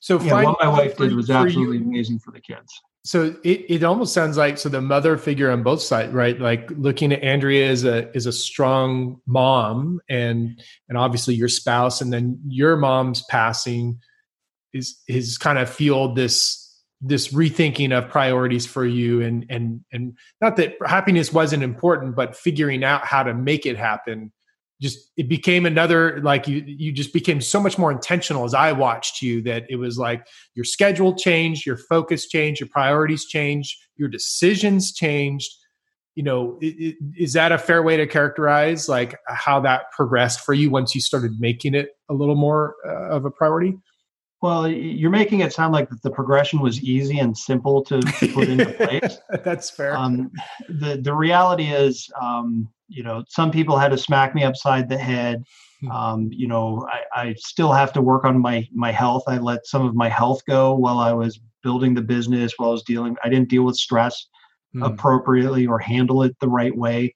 [0.00, 2.72] so yeah, what my wife did was absolutely you, amazing for the kids.
[3.04, 6.38] So it, it almost sounds like so the mother figure on both sides, right?
[6.38, 12.00] Like looking at Andrea as a is a strong mom and and obviously your spouse
[12.00, 14.00] and then your mom's passing
[14.72, 16.69] is is kind of fueled this
[17.00, 22.36] this rethinking of priorities for you and and and not that happiness wasn't important but
[22.36, 24.32] figuring out how to make it happen.
[24.82, 28.72] Just it became another like you you just became so much more intentional as i
[28.72, 33.76] watched you that it was like your schedule changed your focus changed your priorities changed
[33.96, 35.50] your decisions changed.
[36.14, 40.40] You know it, it, is that a fair way to characterize like how that progressed
[40.40, 43.78] for you once you started making it a little more uh, of a priority
[44.42, 48.00] well, you're making it sound like the progression was easy and simple to,
[48.32, 49.18] put into place.
[49.44, 49.96] That's fair.
[49.96, 50.30] Um,
[50.68, 54.96] the the reality is, um, you know, some people had to smack me upside the
[54.96, 55.44] head.
[55.80, 55.90] Hmm.
[55.90, 59.24] Um, you know, I, I still have to work on my my health.
[59.26, 62.72] I let some of my health go while I was building the business, while I
[62.72, 63.16] was dealing.
[63.22, 64.26] I didn't deal with stress
[64.74, 64.86] mm.
[64.86, 67.14] appropriately or handle it the right way.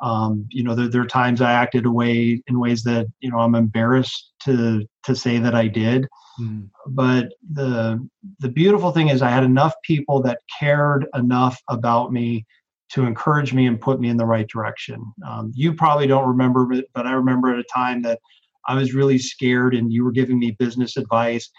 [0.00, 3.38] Um, you know, there, there are times I acted away in ways that you know
[3.38, 6.06] I'm embarrassed to to say that I did.
[6.40, 6.68] Mm.
[6.88, 8.06] But the
[8.40, 12.46] the beautiful thing is I had enough people that cared enough about me
[12.90, 15.04] to encourage me and put me in the right direction.
[15.26, 18.20] Um, you probably don't remember it, but I remember at a time that
[18.68, 21.50] I was really scared and you were giving me business advice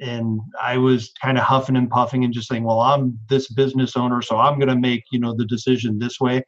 [0.00, 3.96] and I was kind of huffing and puffing and just saying, well, I'm this business
[3.96, 6.42] owner, so I'm going to make, you know, the decision this way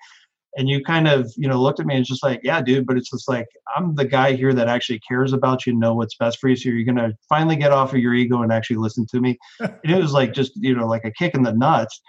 [0.56, 2.96] and you kind of you know looked at me and just like yeah dude but
[2.96, 6.16] it's just like i'm the guy here that actually cares about you and know what's
[6.16, 9.06] best for you so you're gonna finally get off of your ego and actually listen
[9.06, 9.38] to me.
[9.60, 12.00] And it was like just you know like a kick in the nuts.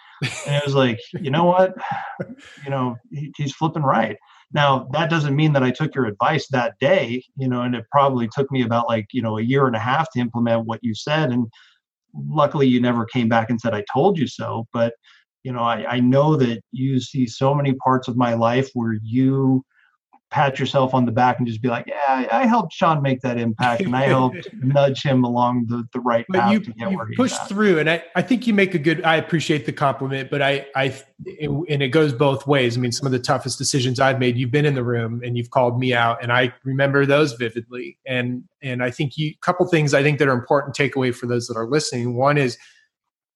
[0.46, 1.76] And it was like you know what?
[2.64, 4.18] You know he, he's flipping right.
[4.54, 7.86] Now that doesn't mean that i took your advice that day you know and it
[7.92, 10.80] probably took me about like you know a year and a half to implement what
[10.82, 11.48] you said and
[12.30, 14.94] luckily you never came back and said i told you so but
[15.44, 18.98] you know I, I know that you see so many parts of my life where
[19.04, 19.64] you
[20.30, 23.38] pat yourself on the back and just be like, yeah, I helped Sean make that
[23.38, 26.98] impact and I helped nudge him along the, the right path you, to get you
[26.98, 27.80] where through.
[27.80, 30.94] And I, I think you make a good, I appreciate the compliment, but I, I,
[31.26, 32.78] it, and it goes both ways.
[32.78, 35.38] I mean, some of the toughest decisions I've made, you've been in the room and
[35.38, 37.98] you've called me out and I remember those vividly.
[38.06, 41.48] And, and I think you, couple things I think that are important takeaway for those
[41.48, 42.16] that are listening.
[42.16, 42.58] One is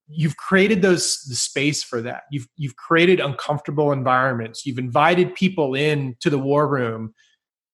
[0.08, 2.22] you've created those the space for that.
[2.30, 4.66] You've you've created uncomfortable environments.
[4.66, 7.14] You've invited people in to the war room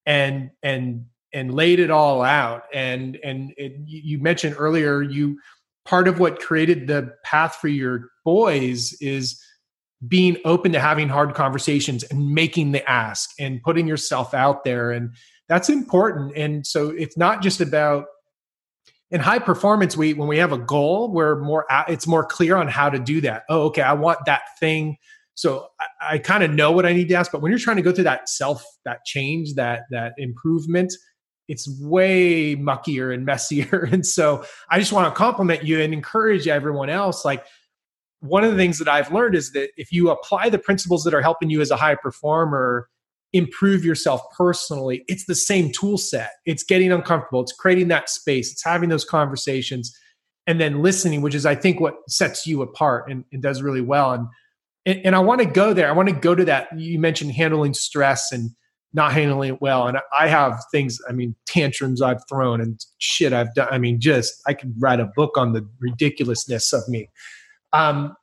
[0.06, 2.62] and and and laid it all out.
[2.72, 5.38] And and it, you mentioned earlier you
[5.84, 9.42] part of what created the path for your boys is
[10.06, 14.92] being open to having hard conversations and making the ask and putting yourself out there.
[14.92, 15.14] And
[15.48, 16.36] that's important.
[16.36, 18.04] And so it's not just about
[19.10, 22.68] in high performance we when we have a goal we're more it's more clear on
[22.68, 23.44] how to do that.
[23.48, 24.96] Oh okay i want that thing.
[25.34, 27.76] So i, I kind of know what i need to ask but when you're trying
[27.76, 30.92] to go through that self that change that that improvement
[31.48, 33.88] it's way muckier and messier.
[33.92, 37.44] And so i just want to compliment you and encourage everyone else like
[38.20, 41.14] one of the things that i've learned is that if you apply the principles that
[41.14, 42.88] are helping you as a high performer
[43.32, 46.30] improve yourself personally it's the same tool set.
[46.46, 49.96] It's getting uncomfortable it's creating that space it's having those conversations
[50.46, 53.82] and then listening which is i think what sets you apart and, and does really
[53.82, 54.12] well.
[54.12, 54.26] And
[54.86, 55.88] and, and i want to go there.
[55.88, 58.50] I want to go to that you mentioned handling stress and
[58.94, 59.86] not handling it well.
[59.86, 64.00] And i have things i mean tantrums i've thrown and shit i've done i mean
[64.00, 67.10] just i could write a book on the ridiculousness of me.
[67.74, 68.16] Um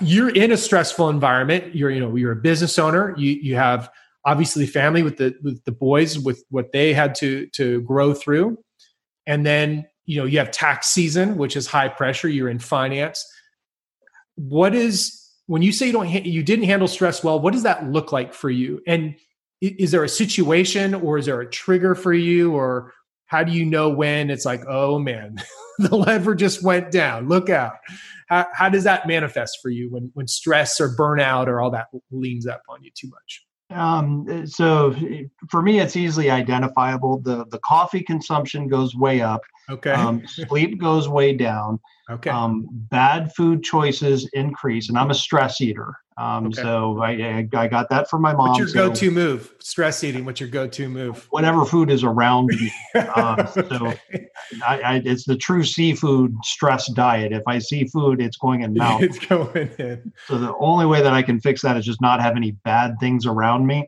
[0.00, 1.74] you're in a stressful environment.
[1.74, 3.14] You're you know you're a business owner.
[3.16, 3.90] You you have
[4.24, 8.58] obviously family with the with the boys with what they had to to grow through.
[9.26, 12.28] And then you know you have tax season which is high pressure.
[12.28, 13.24] You're in finance.
[14.36, 17.90] What is when you say you don't you didn't handle stress well what does that
[17.90, 18.80] look like for you?
[18.86, 19.16] And
[19.60, 22.54] is there a situation or is there a trigger for you?
[22.54, 22.92] Or
[23.26, 25.36] how do you know when it's like oh man
[25.88, 27.74] the lever just went down look out
[28.28, 31.86] how, how does that manifest for you when when stress or burnout or all that
[32.10, 34.94] leans up on you too much um, so
[35.50, 37.20] for me, it's easily identifiable.
[37.20, 39.42] The the coffee consumption goes way up.
[39.68, 39.90] Okay.
[39.90, 41.80] Um, sleep goes way down.
[42.10, 42.30] Okay.
[42.30, 45.96] Um, bad food choices increase, and I'm a stress eater.
[46.18, 46.62] Um, okay.
[46.62, 48.48] So I, I got that from my mom.
[48.48, 49.52] What's your so go-to move?
[49.58, 50.24] Stress eating.
[50.24, 51.26] What's your go-to move?
[51.30, 52.72] Whatever food is around me.
[53.14, 53.92] Um, so
[54.66, 57.32] I, I, it's the true seafood stress diet.
[57.32, 59.02] If I see food, it's going in mouth.
[59.02, 60.12] it's going in.
[60.26, 62.98] So the only way that I can fix that is just not have any bad
[62.98, 63.86] things around me.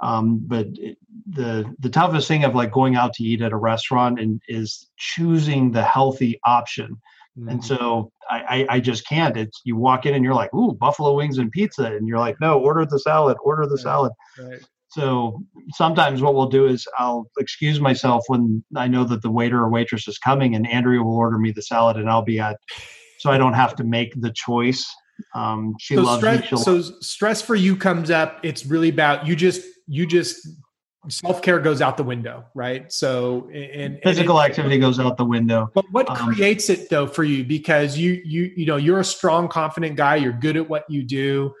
[0.00, 0.96] Um, but it,
[1.28, 4.88] the the toughest thing of like going out to eat at a restaurant and is
[4.96, 6.96] choosing the healthy option
[7.38, 7.48] Mm-hmm.
[7.48, 9.36] And so I, I, just can't.
[9.36, 12.40] It's you walk in and you're like, ooh, buffalo wings and pizza, and you're like,
[12.40, 13.82] no, order the salad, order the right.
[13.82, 14.12] salad.
[14.38, 14.60] Right.
[14.88, 15.42] So
[15.74, 19.68] sometimes what we'll do is I'll excuse myself when I know that the waiter or
[19.68, 22.56] waitress is coming, and Andrea will order me the salad, and I'll be at,
[23.18, 24.86] so I don't have to make the choice.
[25.34, 26.58] Um, she so loves stress, me.
[26.58, 28.40] So stress for you comes up.
[28.42, 30.48] It's really about you just you just
[31.08, 32.90] self care goes out the window, right?
[32.92, 35.70] So, and physical and it, activity goes out the window.
[35.74, 37.44] But what um, creates it though for you?
[37.44, 40.16] Because you you you know you're a strong, confident guy.
[40.16, 41.52] You're good at what you do.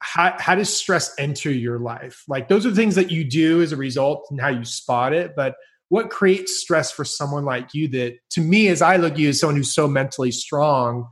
[0.00, 2.22] How how does stress enter your life?
[2.28, 5.34] Like those are things that you do as a result and how you spot it.
[5.36, 5.54] But
[5.88, 7.88] what creates stress for someone like you?
[7.88, 11.08] That to me, as I look at you as someone who's so mentally strong,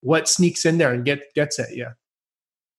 [0.00, 1.88] what sneaks in there and get gets at you?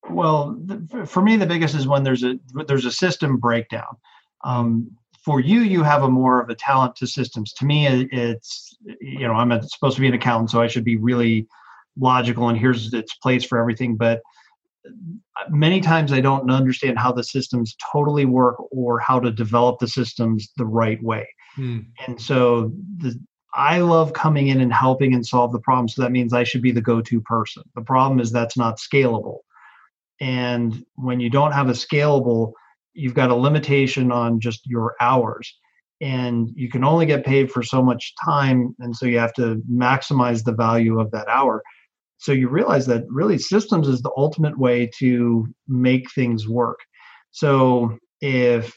[0.10, 3.98] Well, the, for me, the biggest is when there's a there's a system breakdown
[4.44, 4.92] um,
[5.24, 7.54] for you, you have a more of a talent to systems.
[7.54, 10.86] To me, it's you know I'm a, supposed to be an accountant, so I should
[10.86, 11.48] be really
[11.98, 13.96] logical and here's its place for everything.
[13.96, 14.22] But
[15.50, 19.88] many times I don't understand how the systems totally work or how to develop the
[19.88, 21.28] systems the right way.
[21.56, 21.80] Hmm.
[22.08, 23.20] And so the,
[23.54, 25.88] I love coming in and helping and solve the problem.
[25.90, 27.64] So that means I should be the go-to person.
[27.76, 29.40] The problem is that's not scalable.
[30.22, 32.54] And when you don't have a scalable
[33.00, 35.58] you've got a limitation on just your hours
[36.02, 39.62] and you can only get paid for so much time and so you have to
[39.72, 41.62] maximize the value of that hour.
[42.18, 46.80] So you realize that really systems is the ultimate way to make things work.
[47.32, 48.74] So if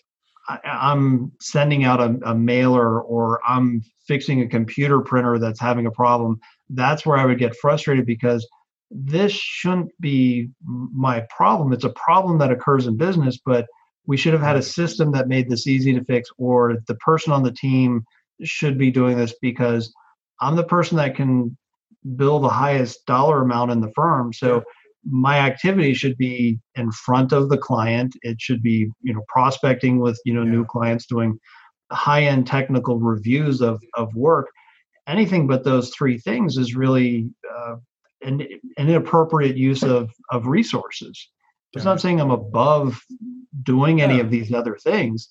[0.49, 5.91] i'm sending out a, a mailer or i'm fixing a computer printer that's having a
[5.91, 6.39] problem
[6.71, 8.45] that's where i would get frustrated because
[8.93, 11.73] this shouldn't be my problem.
[11.73, 13.67] It's a problem that occurs in business but
[14.07, 17.33] we should have had a system that made this easy to fix or the person
[17.33, 18.05] on the team
[18.43, 19.93] should be doing this because
[20.41, 21.57] i'm the person that can
[22.17, 24.33] bill the highest dollar amount in the firm.
[24.33, 24.63] So
[25.09, 28.15] my activity should be in front of the client.
[28.23, 30.51] It should be you know prospecting with you know yeah.
[30.51, 31.39] new clients doing
[31.91, 34.49] high end technical reviews of of work.
[35.09, 37.77] Anything but those three things is really uh,
[38.23, 41.29] an, an inappropriate use of of resources
[41.75, 43.01] it's not saying i'm above
[43.63, 45.29] doing any of these other things.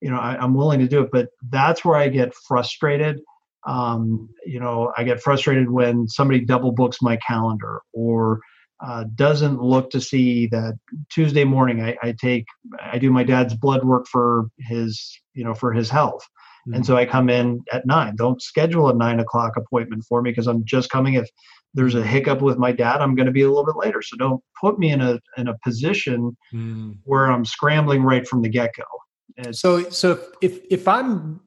[0.00, 3.20] You know I, am willing to do it but that's where i get frustrated.
[3.66, 8.40] Um, you know i get frustrated when somebody double books my calendar or
[8.84, 10.74] uh, doesn't look to see that
[11.10, 12.44] tuesday morning I, I, take
[12.82, 16.22] i do my dad's blood work for his you know for his health.
[16.66, 16.74] Mm-hmm.
[16.74, 18.16] and so i come in at nine.
[18.16, 21.28] Don't schedule a nine o'clock appointment for me because i'm just coming if
[21.74, 24.00] there's a hiccup with my dad i'm going to be a little bit later.
[24.00, 26.96] So don't put me in a in a position mm.
[27.04, 28.84] where i'm scrambling right from the get-go.
[29.36, 31.40] And so so if if i'm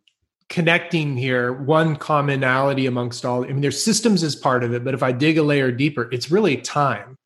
[0.50, 4.94] connecting here one commonality amongst all i mean there's systems as part of it but
[4.94, 7.18] if i dig a layer deeper it's really time.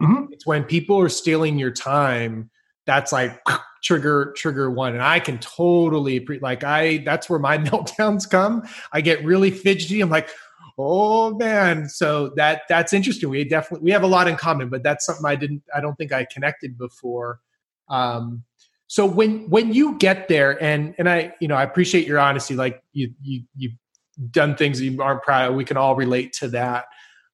[0.00, 0.32] Mm-hmm.
[0.32, 2.50] it's when people are stealing your time
[2.86, 3.40] that's like
[3.82, 4.94] trigger trigger one.
[4.94, 8.62] And i can totally pre- like i that's where my meltdowns come.
[8.92, 10.00] I get really fidgety.
[10.00, 10.28] I'm like
[10.78, 11.88] oh man.
[11.88, 13.28] So that that's interesting.
[13.30, 15.96] We definitely we have a lot in common but that's something i didn't i don't
[15.96, 17.40] think i connected before.
[17.88, 18.44] Um
[18.92, 22.54] so when when you get there and and i you know i appreciate your honesty
[22.54, 23.72] like you you you've
[24.30, 25.54] done things you aren't proud of.
[25.56, 26.84] We can all relate to that.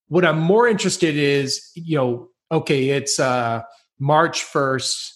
[0.06, 3.62] What i'm more interested is you know okay it's uh
[3.98, 5.14] march 1st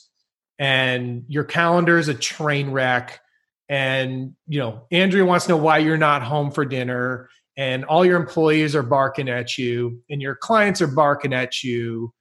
[0.58, 3.20] and your calendar is a train wreck.
[3.68, 7.30] And you know andrea wants to know why you're not home for dinner
[7.62, 12.12] and all your employees are barking at you and your clients are barking at you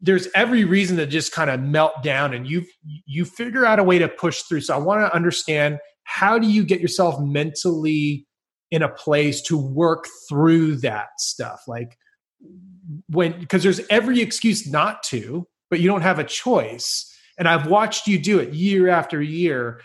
[0.00, 2.66] there's every reason to just kind of melt down and you
[3.06, 4.60] you figure out a way to push through.
[4.60, 8.26] So i want to understand how do you get yourself mentally
[8.72, 11.62] in a place to work through that stuff?
[11.68, 11.96] Like
[13.08, 17.06] when because there's every excuse not to but you don't have a choice.
[17.38, 19.80] And i've watched you do it year after year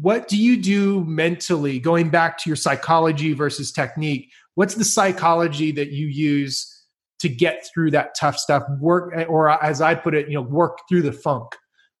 [0.00, 5.70] what do you do mentally going back to your psychology versus technique what's the psychology
[5.72, 6.70] that you use
[7.18, 10.78] to get through that tough stuff work or as i put it you know work
[10.88, 11.54] through the funk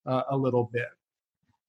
[0.06, 0.88] uh, a little bit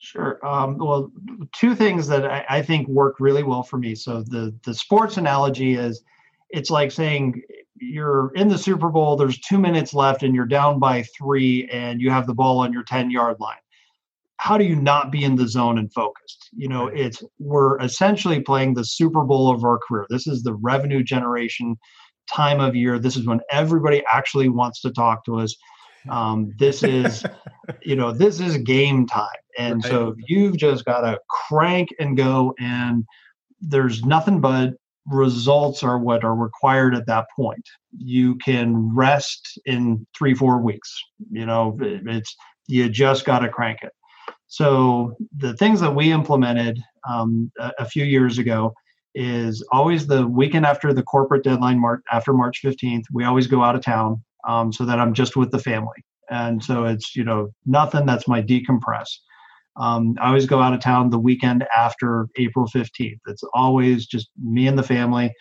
[0.05, 0.37] Sure.
[0.45, 1.11] Um, well,
[1.51, 3.95] two things that I, I, think work really well for me.
[3.95, 6.03] So the the sports analogy is,
[6.51, 7.41] it's like saying
[7.77, 9.15] you're in the Super Bowl.
[9.15, 12.71] There's two minutes left, and you're down by three, and you have the ball on
[12.71, 13.57] your ten yard line.
[14.37, 16.49] How do you not be in the zone and focused?
[16.55, 20.05] You know, it's we're essentially playing the Super Bowl of our career.
[20.09, 21.77] This is the revenue generation
[22.31, 22.99] time of year.
[22.99, 25.55] This is when everybody actually wants to talk to us.
[26.09, 27.25] Um, this is,
[27.81, 29.27] you know, this is game time.
[29.57, 29.91] And right.
[29.91, 33.05] so you've just got to crank and go, and
[33.61, 34.73] there's nothing but
[35.07, 37.63] results are what are required at that point.
[37.95, 40.93] You can rest in three, four weeks.
[41.31, 42.35] You know, it's
[42.67, 43.91] you just got to crank it.
[44.55, 48.73] So the things that we implemented um, a, a, few years ago
[49.13, 53.03] is always the weekend after the corporate deadline, March after March 15th.
[53.11, 56.05] We always go out of town um, so that I'm just with the family.
[56.29, 59.07] And so it's, you know, nothing that's my decompress.
[59.75, 63.19] Um, I always go out of town the weekend after April 15th.
[63.27, 65.33] It's always just me and the family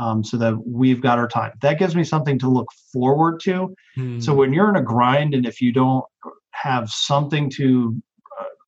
[0.00, 1.52] um, so that we've got our time.
[1.60, 3.74] That gives me something to look forward to.
[3.94, 4.20] Hmm.
[4.20, 6.06] So when you're in a grind and if you don't
[6.52, 8.00] have something to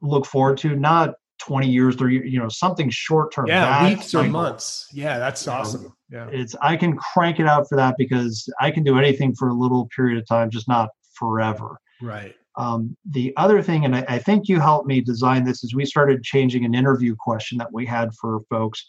[0.02, 3.46] look forward to, not 20 years, 30, you know, something short term.
[3.46, 4.88] Yeah, weeks or months.
[4.92, 5.92] Yeah, that's awesome.
[6.10, 6.28] Yeah.
[6.30, 9.54] It's I can crank it out for that because I can do anything for a
[9.54, 11.78] little period of time, just not forever.
[12.00, 12.34] Right.
[12.56, 15.84] Um, the other thing, and I, I, think you helped me design this, is we
[15.84, 18.86] started changing an interview question that we had for folks.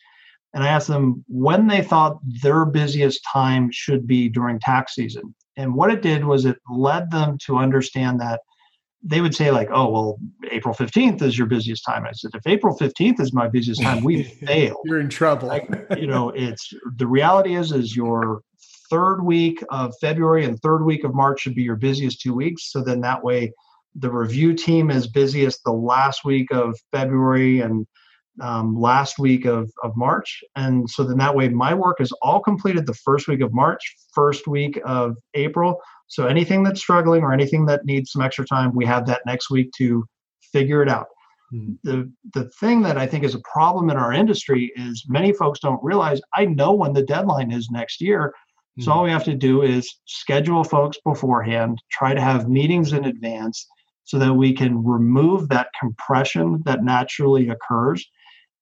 [0.54, 5.36] And I asked them when they thought their busiest time should be during tax season.
[5.58, 8.40] And what it did was it led them to understand that
[9.04, 10.20] they would say like, "Oh, well,
[10.52, 14.04] April fifteenth is your busiest time." I said, "If April fifteenth is my busiest time,
[14.04, 14.80] we failed.
[14.86, 18.42] You're in trouble." like, you know, it's the reality is is your
[18.90, 22.72] third week of February and third week of March should be your busiest two weeks.
[22.72, 23.52] So then that way,
[23.96, 27.86] the review team is busiest the last week of February and
[28.42, 30.44] um, last week of, of March.
[30.56, 33.82] And so then that way, my work is all completed the first week of March,
[34.14, 35.82] first week of April.
[36.08, 39.50] So anything that's struggling or anything that needs some extra time, we have that next
[39.50, 40.06] week to
[40.42, 41.08] figure it out.
[41.54, 41.74] Mm-hmm.
[41.84, 45.60] The the thing that I think is a problem in our industry is many folks
[45.60, 48.30] don't realize I know when the deadline is next year.
[48.30, 48.84] Mm-hmm.
[48.84, 53.06] So all we have to do is schedule folks beforehand, try to have meetings in
[53.06, 53.66] advance
[54.04, 58.06] so that we can remove that compression that naturally occurs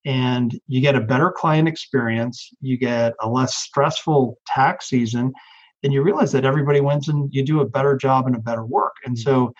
[0.06, 5.34] and you get a better client experience, you get a less stressful tax season,
[5.86, 8.66] and you realize that everybody wins and you do a better job and a better
[8.66, 8.96] work.
[9.06, 9.22] And mm-hmm.
[9.22, 9.54] so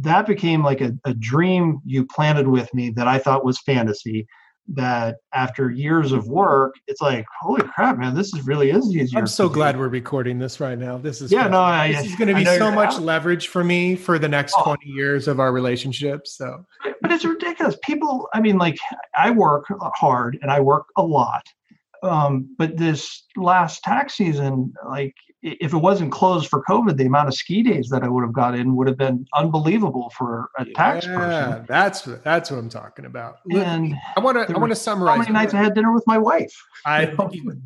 [0.00, 4.26] that became like a, a dream you planted with me that I thought was fantasy.
[4.66, 9.18] That after years of work, it's like, holy crap, man, this is really is easier.
[9.18, 9.78] I'm so glad do.
[9.78, 10.96] we're recording this right now.
[10.96, 13.02] This is yeah, no, I, this is going to be so much out.
[13.02, 14.64] leverage for me for the next oh.
[14.64, 16.26] 20 years of our relationship.
[16.26, 16.64] So,
[17.02, 17.76] but it's ridiculous.
[17.82, 18.78] People, I mean, like
[19.14, 21.44] I work hard and I work a lot,
[22.04, 27.28] um, but this last tax season, like if it wasn't closed for COVID, the amount
[27.28, 30.64] of ski days that I would have got in would have been unbelievable for a
[30.64, 31.66] tax yeah, person.
[31.68, 33.38] That's that's what I'm talking about.
[33.50, 35.16] And I want to I want to summarize.
[35.16, 36.54] How many nights I had dinner with my wife?
[36.86, 37.14] I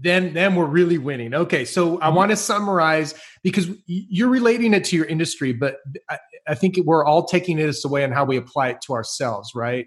[0.01, 1.35] then then we're really winning.
[1.35, 2.17] Okay, so I mm-hmm.
[2.17, 5.77] want to summarize because you're relating it to your industry, but
[6.09, 6.19] I,
[6.49, 9.87] I think we're all taking this away on how we apply it to ourselves, right?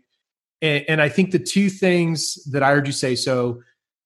[0.62, 3.62] And, and I think the two things that I heard you say so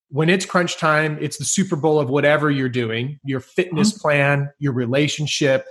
[0.08, 4.00] when it's crunch time, it's the Super Bowl of whatever you're doing, your fitness mm-hmm.
[4.00, 5.66] plan, your relationship,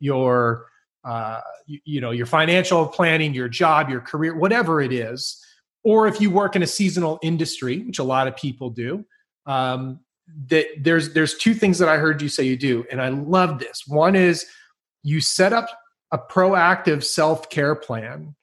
[0.00, 0.66] your
[1.04, 5.42] uh, you, you, know, your financial planning, your job, your career, whatever it is.
[5.84, 9.04] Or if you work in a seasonal industry, which a lot of people do,
[9.46, 10.00] um,
[10.48, 13.58] that there's there's two things that I heard you say you do, and I love
[13.58, 13.84] this.
[13.86, 14.44] One is
[15.02, 15.68] you set up
[16.12, 18.34] a proactive self care plan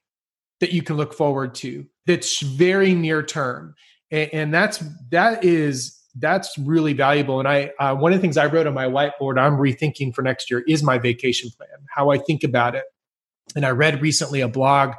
[0.60, 3.74] that you can look forward to that's very near term
[4.10, 7.38] and, and that's that is that's really valuable.
[7.38, 10.22] And I uh, one of the things I wrote on my whiteboard I'm rethinking for
[10.22, 12.84] next year is my vacation plan, how I think about it.
[13.54, 14.94] And I read recently a blog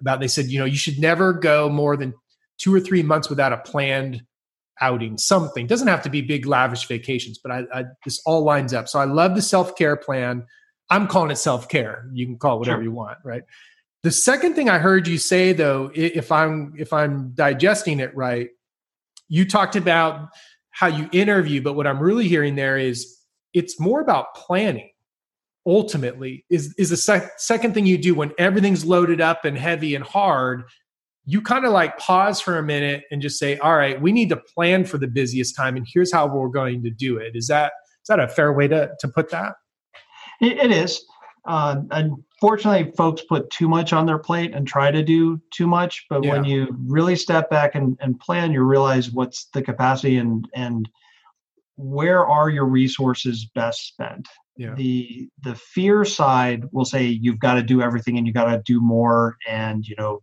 [0.00, 2.14] about they said you know you should never go more than
[2.58, 4.22] two or three months without a planned
[4.80, 8.74] outing something doesn't have to be big lavish vacations but I, I this all lines
[8.74, 10.44] up so i love the self-care plan
[10.92, 12.06] I'm calling it self care.
[12.12, 12.84] You can call it whatever sure.
[12.84, 13.42] you want, right?
[14.02, 18.50] The second thing I heard you say, though, if I'm if I'm digesting it right,
[19.28, 20.28] you talked about
[20.70, 23.16] how you interview, but what I'm really hearing there is
[23.54, 24.90] it's more about planning.
[25.64, 29.94] Ultimately, is is the sec- second thing you do when everything's loaded up and heavy
[29.94, 30.64] and hard.
[31.24, 34.28] You kind of like pause for a minute and just say, "All right, we need
[34.30, 37.46] to plan for the busiest time, and here's how we're going to do it." Is
[37.46, 39.54] that is that a fair way to to put that?
[40.40, 41.04] it, it is.
[41.44, 46.06] Uh, unfortunately, folks put too much on their plate and try to do too much.
[46.08, 46.32] But yeah.
[46.32, 50.88] when you really step back and, and plan, you realize what's the capacity and and
[51.76, 54.28] where are your resources best spent.
[54.56, 54.74] Yeah.
[54.76, 58.62] The the fear side will say you've got to do everything and you got to
[58.64, 60.22] do more, and you know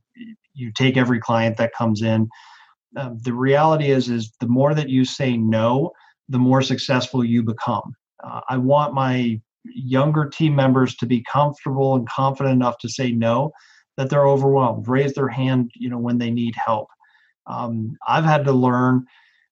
[0.53, 2.30] you take every client that comes in.
[2.95, 5.91] Um, the reality is is the more that you say no,
[6.30, 7.93] the more successful you become.
[8.24, 9.41] Uh, I want my
[9.74, 13.51] younger team members to be comfortable and confident enough to say no
[13.97, 16.88] that they're overwhelmed raise their hand you know when they need help.
[17.47, 19.05] Um, i've had to learn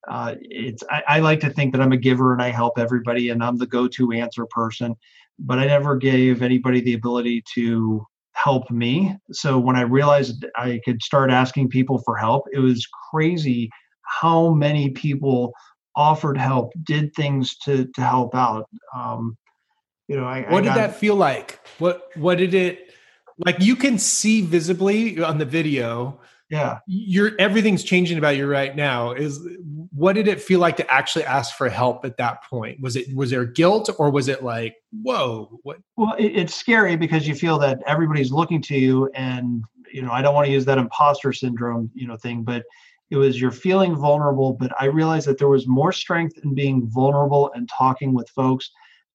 [0.08, 3.30] uh, it's I, I, like to think that i'm a giver and i help everybody
[3.30, 4.96] and i'm the go-to answer person
[5.40, 9.18] but i never gave anybody the ability to help me.
[9.32, 13.70] So when i realized i could start asking people for help it was crazy
[14.04, 15.54] how many people
[15.98, 18.70] offered help did things to to help out.
[18.96, 19.36] Um,
[20.08, 21.60] you know I, what I did that feel like?
[21.80, 22.92] What what did it
[23.46, 26.20] like you can see visibly on the video.
[26.50, 26.80] Yeah.
[26.88, 29.12] You're everything's changing about you right now.
[29.12, 29.40] Is
[29.92, 32.80] what did it feel like to actually ask for help at that point?
[32.80, 35.80] Was it was there guilt or was it like whoa what?
[35.98, 40.12] Well it, it's scary because you feel that everybody's looking to you and you know
[40.12, 42.64] i don't want to use that imposter syndrome you know thing but
[43.10, 46.88] it was you're feeling vulnerable but i realized that there was more strength in being
[46.90, 48.72] vulnerable and talking with folks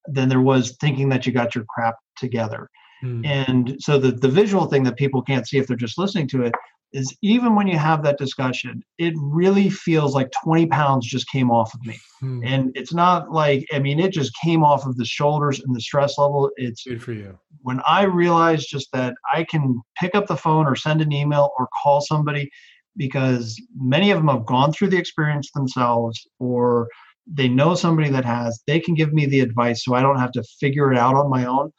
[0.07, 2.69] than there was thinking that you got your crap together.
[3.03, 3.27] Mm.
[3.27, 6.43] And so the, the visual thing that people can't see if they're just listening to
[6.43, 6.55] it
[6.93, 11.51] is even when you have that discussion, it really feels like 20 pounds just came
[11.51, 11.99] off of me.
[12.23, 12.47] Mm.
[12.47, 15.81] And it's not like, I mean, it just came off of the shoulders and the
[15.81, 16.51] stress level.
[16.57, 17.39] It's good for you.
[17.63, 21.53] When I realized just that I can pick up the phone or send an email
[21.59, 22.51] or call somebody
[22.97, 26.89] because many of them have gone through the experience themselves or
[27.27, 30.33] they know somebody that has they can give me the advice so i don't have
[30.33, 31.73] to figure it out on my own.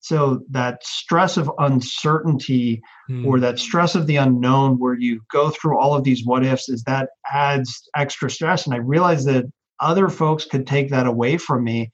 [0.00, 3.24] So that stress of uncertainty mm.
[3.24, 6.68] or that stress of the unknown where you go through all of these what ifs
[6.68, 8.66] is that adds extra stress.
[8.66, 9.46] And i realized that
[9.80, 11.90] other folks could take that away from me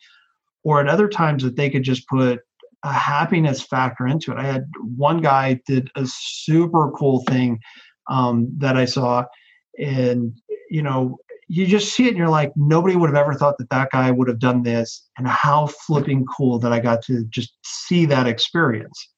[0.65, 2.41] or at other times that they could just put
[2.83, 4.39] a happiness factor into it.
[4.39, 4.65] I had
[4.97, 7.61] one guy did a super cool thing
[8.09, 9.25] um, that i saw
[9.79, 10.33] and
[10.69, 11.17] you know
[11.51, 14.13] you just see it and you're like, nobody would have ever thought that that guy
[14.13, 15.09] would have done this.
[15.19, 19.09] And how flipping cool that I got to just see that experience.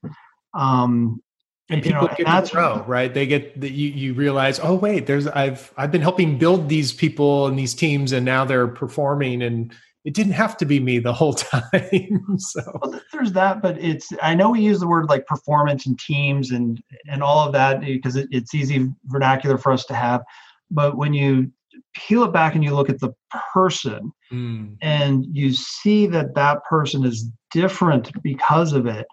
[0.54, 1.20] Um,
[1.68, 3.12] and people you know, get and to grow, right?
[3.12, 6.92] They get that you, you realize, oh wait, there's I've I've been helping build these
[6.92, 9.72] people and these teams, and now they're performing, and
[10.04, 12.36] it didn't have to be me the whole time.
[12.38, 15.98] so well, there's that, but it's I know we use the word like performance and
[15.98, 20.22] teams and and all of that because it, it's easy vernacular for us to have.
[20.70, 21.52] But when you
[21.94, 23.12] peel it back and you look at the
[23.52, 24.76] person mm.
[24.80, 29.06] and you see that that person is different because of it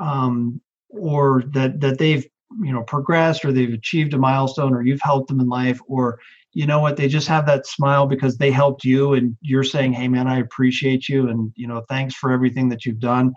[0.00, 2.26] um, or that that they've
[2.62, 6.18] you know progressed or they've achieved a milestone or you've helped them in life or
[6.52, 9.92] you know what they just have that smile because they helped you and you're saying
[9.92, 13.32] hey man i appreciate you and you know thanks for everything that you've done.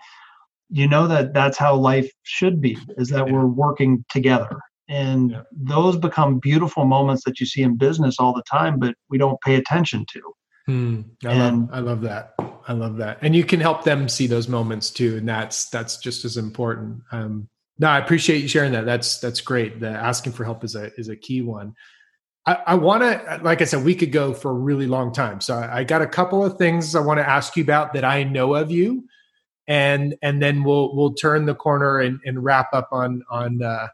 [0.69, 4.59] You know that that's how life should be is that we're working together
[4.89, 5.41] and yeah.
[5.51, 9.39] those become beautiful moments that you see in business all the time but we don't
[9.41, 10.21] pay attention to.
[10.65, 11.01] Hmm.
[11.25, 12.33] I, and, love, I love that.
[12.67, 13.19] I love that.
[13.21, 17.01] And you can help them see those moments too and that's that's just as important.
[17.11, 18.85] Um no i appreciate you sharing that.
[18.85, 19.79] That's that's great.
[19.79, 21.73] The asking for help is a is a key one.
[22.45, 25.41] I, I want to like i said we could go for a really long time.
[25.41, 28.05] So I, I got a couple of things i want to ask you about that
[28.05, 29.03] i know of you
[29.67, 33.87] and and then we'll we'll turn the corner and, and wrap up on on uh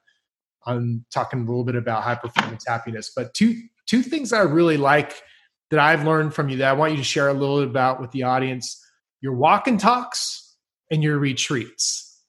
[0.66, 3.11] on talking a little bit about high performance happiness.
[3.16, 5.22] But two two things I really like
[5.70, 7.99] that I've learned from you that I want you to share a little bit about
[7.99, 8.80] with the audience:
[9.22, 10.55] your walk and talks
[10.91, 12.22] and your retreats.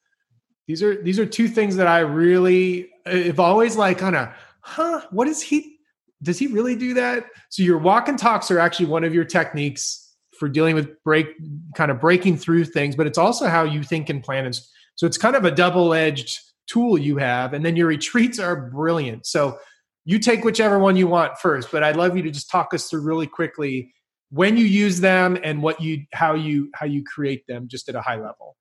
[0.67, 4.29] These are these are two things that I really have always like kind of,
[4.61, 5.03] huh?
[5.11, 5.79] What is he?
[6.23, 7.27] Does he really do that?
[7.51, 10.01] So your walk and talks are actually one of your techniques
[10.39, 11.29] for dealing with break
[11.75, 14.47] kind of breaking through things, but it's also how you think and plan.
[14.47, 14.59] And
[14.97, 17.53] so it's kind of a double edged tool you have.
[17.53, 19.27] And then your retreats are brilliant.
[19.27, 19.59] So
[20.05, 22.89] you take whichever one you want first, but I'd love you to just talk us
[22.89, 23.93] through really quickly
[24.31, 27.95] when you use them and what you how you how you create them just at
[27.95, 28.57] a high level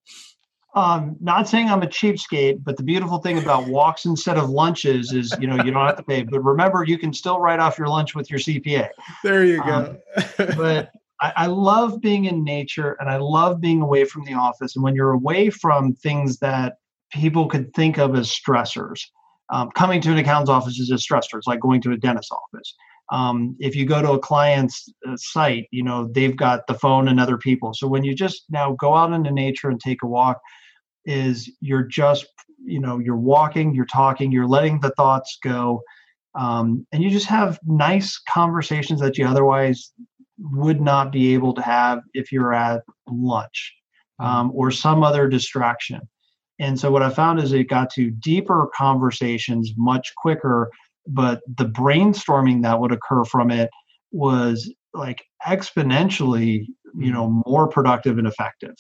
[0.76, 5.14] um, not saying I'm a cheapskate, but the beautiful thing about walks instead of lunches
[5.14, 6.24] is, you know, you don't have to pay.
[6.24, 8.90] But remember, you can still write off your lunch with your CPA.
[9.24, 9.96] There you go.
[10.16, 10.92] Um, but
[11.22, 14.76] I, I, love being in nature and I love being away from the office.
[14.76, 16.78] And when you're away from things that
[17.14, 19.00] people could think of as stressors,
[19.52, 21.38] um, coming to an accountant's office is a stressor.
[21.38, 22.76] It's like going to a dentist's office.
[23.12, 27.08] Um, if you go to a client's uh, site, you know, they've got the phone
[27.08, 27.74] and other people.
[27.74, 30.40] So when you just now go out into nature and take a walk,
[31.06, 32.28] is you're just
[32.66, 35.82] you know you're walking you're talking you're letting the thoughts go
[36.36, 39.92] um, and you just have nice conversations that you otherwise
[40.40, 43.74] would not be able to have if you're at lunch
[44.20, 44.32] mm-hmm.
[44.32, 46.00] um, or some other distraction
[46.60, 50.70] and so what i found is it got to deeper conversations much quicker
[51.08, 53.70] but the brainstorming that would occur from it
[54.12, 57.50] was like exponentially you know mm-hmm.
[57.50, 58.76] more productive and effective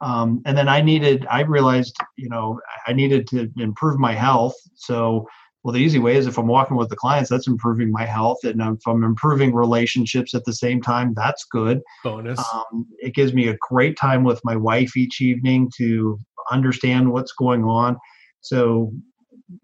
[0.00, 4.54] um, and then I needed, I realized, you know, I needed to improve my health.
[4.74, 5.26] So,
[5.62, 8.38] well, the easy way is if I'm walking with the clients, that's improving my health.
[8.44, 11.82] And if I'm improving relationships at the same time, that's good.
[12.02, 12.42] Bonus.
[12.54, 16.18] Um, it gives me a great time with my wife each evening to
[16.50, 17.96] understand what's going on.
[18.40, 18.92] So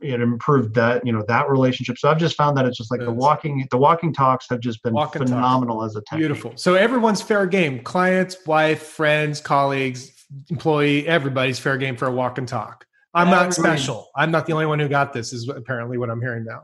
[0.01, 2.99] it improved that you know that relationship so i've just found that it's just like
[2.99, 5.93] the walking the walking talks have just been phenomenal talks.
[5.93, 6.19] as a technique.
[6.23, 10.17] beautiful so everyone's fair game clients wife friends colleagues
[10.51, 12.87] employee, everybody's fair game for a walk and talk.
[13.15, 14.11] I'm not special.
[14.15, 15.33] I'm not the only one who got this.
[15.33, 16.63] Is apparently what I'm hearing now.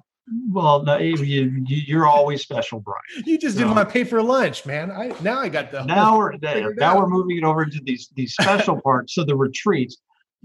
[0.51, 3.01] Well, no, you, you're always special, Brian.
[3.25, 4.91] You just didn't want to pay for lunch, man.
[4.91, 6.37] I now I got the now we're
[6.77, 9.15] now we're moving it over into these these special parts.
[9.15, 9.99] So the retreats,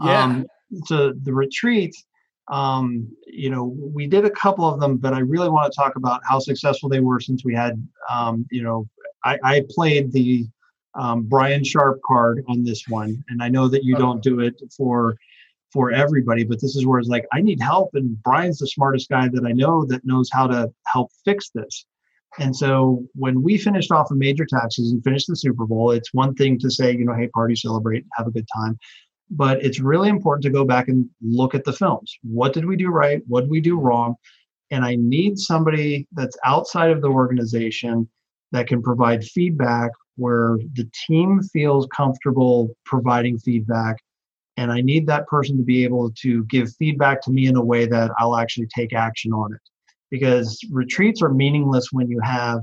[0.03, 0.23] yeah.
[0.23, 0.47] Um,
[0.85, 2.05] so the retreats,
[2.51, 5.95] um, you know, we did a couple of them, but I really want to talk
[5.95, 8.87] about how successful they were since we had, um, you know,
[9.23, 10.47] I, I played the
[10.95, 14.59] um, Brian Sharp card on this one, and I know that you don't do it
[14.75, 15.17] for
[15.77, 19.09] for everybody, but this is where it's like I need help, and Brian's the smartest
[19.09, 21.85] guy that I know that knows how to help fix this.
[22.39, 26.15] And so when we finished off of major taxes and finished the Super Bowl, it's
[26.15, 28.79] one thing to say, you know, hey, party, celebrate, have a good time.
[29.29, 32.11] But it's really important to go back and look at the films.
[32.23, 33.21] What did we do right?
[33.27, 34.15] What did we do wrong?
[34.71, 38.09] And I need somebody that's outside of the organization
[38.51, 43.97] that can provide feedback where the team feels comfortable providing feedback
[44.57, 47.63] and i need that person to be able to give feedback to me in a
[47.63, 49.61] way that i'll actually take action on it.
[50.09, 52.61] Because retreats are meaningless when you have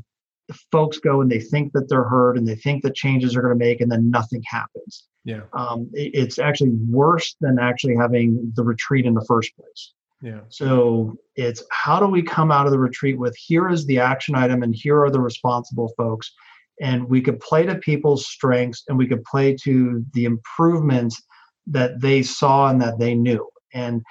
[0.71, 3.59] folks go and they think that they're heard and they think that changes are going
[3.59, 5.07] to make and then nothing happens.
[5.25, 5.43] Yeah.
[5.53, 9.93] Um, it, it's actually worse than actually having the retreat in the first place.
[10.23, 10.41] Yeah.
[10.49, 14.35] So it's how do we come out of the retreat with here is the action
[14.35, 16.33] item and here are the responsible folks
[16.81, 21.23] and we could play to people's strengths and we could play to the improvements
[21.67, 23.49] that they saw and that they knew.
[23.73, 24.03] And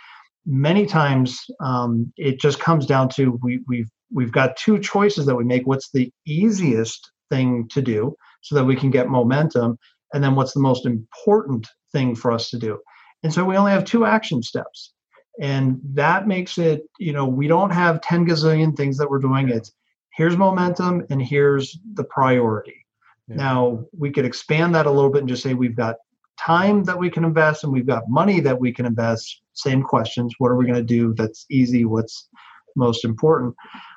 [0.45, 5.35] many times um, it just comes down to we, we've we've got two choices that
[5.35, 5.65] we make.
[5.65, 9.77] What's the easiest thing to do so that we can get momentum?
[10.13, 12.79] And then what's the most important thing for us to do?
[13.23, 14.93] And so we only have two action steps.
[15.41, 19.49] And that makes it you know we don't have 10 gazillion things that we're doing.
[19.49, 19.71] It's
[20.13, 22.85] here's momentum and here's the priority.
[23.27, 23.35] Yeah.
[23.37, 25.95] Now, we could expand that a little bit and just say we've got
[26.45, 29.41] time that we can invest and we've got money that we can invest.
[29.53, 30.33] Same questions.
[30.37, 31.85] What are we going to do that's easy?
[31.85, 32.27] What's
[32.75, 33.55] most important?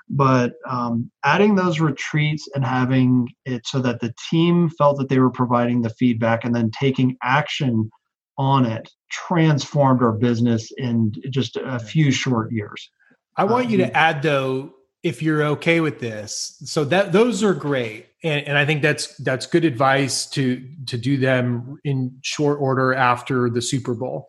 [0.08, 5.18] But um, adding those retreats and having it so that the team felt that they
[5.18, 7.90] were providing the feedback and then taking action
[8.38, 12.90] on it transformed our business in just a few short years.
[13.36, 17.42] I want you to um, add, though, if you're okay with this so that those
[17.42, 22.18] are great and, and, i think that's that's good advice to to do them in
[22.22, 24.28] short order after the super bowl.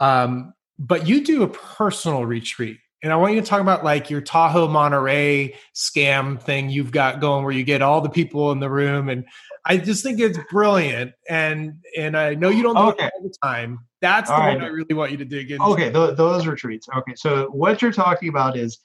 [0.00, 4.10] Um, but you do a personal retreat and i want you to talk about like
[4.10, 8.58] your tahoe monterey scam thing you've got going where you get all the people in
[8.58, 9.24] the room and
[9.64, 13.06] i just think it's brilliant and and i know you don't do okay.
[13.06, 13.78] it all the time.
[14.00, 15.64] That's the all one i really want you to dig into.
[15.64, 16.88] Okay th- those retreats.
[16.96, 18.80] Okay so what you're talking about is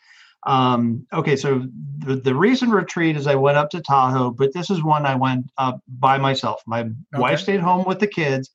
[0.45, 1.67] um, okay, so
[1.99, 5.15] the, the recent retreat is I went up to Tahoe, but this is one I
[5.15, 6.61] went up by myself.
[6.65, 6.93] My okay.
[7.13, 8.49] wife stayed home with the kids.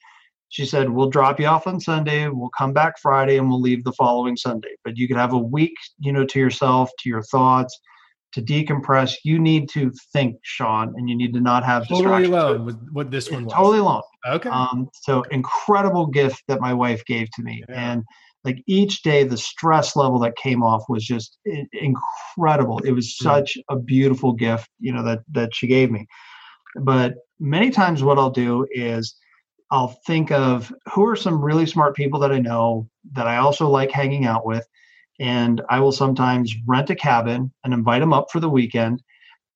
[0.49, 3.85] She said, We'll drop you off on Sunday, we'll come back Friday, and we'll leave
[3.85, 4.75] the following Sunday.
[4.85, 7.79] But you could have a week, you know, to yourself, to your thoughts,
[8.33, 9.17] to decompress.
[9.25, 13.11] You need to think, Sean, and you need to not have totally alone with what
[13.11, 13.53] this one was.
[13.53, 14.03] Totally alone.
[14.27, 14.49] Okay.
[14.49, 17.63] Um, so incredible gift that my wife gave to me.
[17.69, 17.93] Yeah.
[17.93, 18.05] And
[18.45, 21.39] like each day the stress level that came off was just
[21.73, 23.25] incredible it was hmm.
[23.25, 26.07] such a beautiful gift you know that that she gave me
[26.77, 29.17] But many times, what I'll do is
[29.71, 33.69] I'll think of who are some really smart people that I know that I also
[33.69, 34.67] like hanging out with.
[35.21, 39.03] And I will sometimes rent a cabin and invite them up for the weekend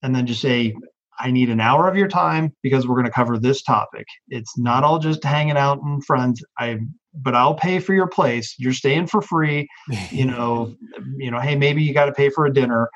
[0.02, 0.74] and then just say,
[1.20, 4.06] I need an hour of your time because we're going to cover this topic.
[4.28, 6.42] It's not all just hanging out and friends.
[6.58, 6.78] I
[7.14, 8.54] but I'll pay for your place.
[8.58, 9.68] You're staying for free.
[10.10, 10.74] You know,
[11.16, 12.88] you know, hey, maybe you got to pay for a dinner.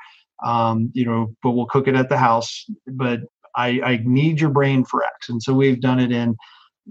[0.45, 2.65] Um, you know, but we'll cook it at the house.
[2.87, 3.21] But
[3.55, 5.29] I, I need your brain for X.
[5.29, 6.35] And so we've done it in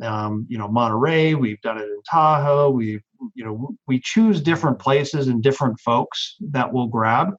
[0.03, 3.01] um, you know, Monterey, we've done it in Tahoe, we
[3.35, 7.35] you know, we choose different places and different folks that we'll grab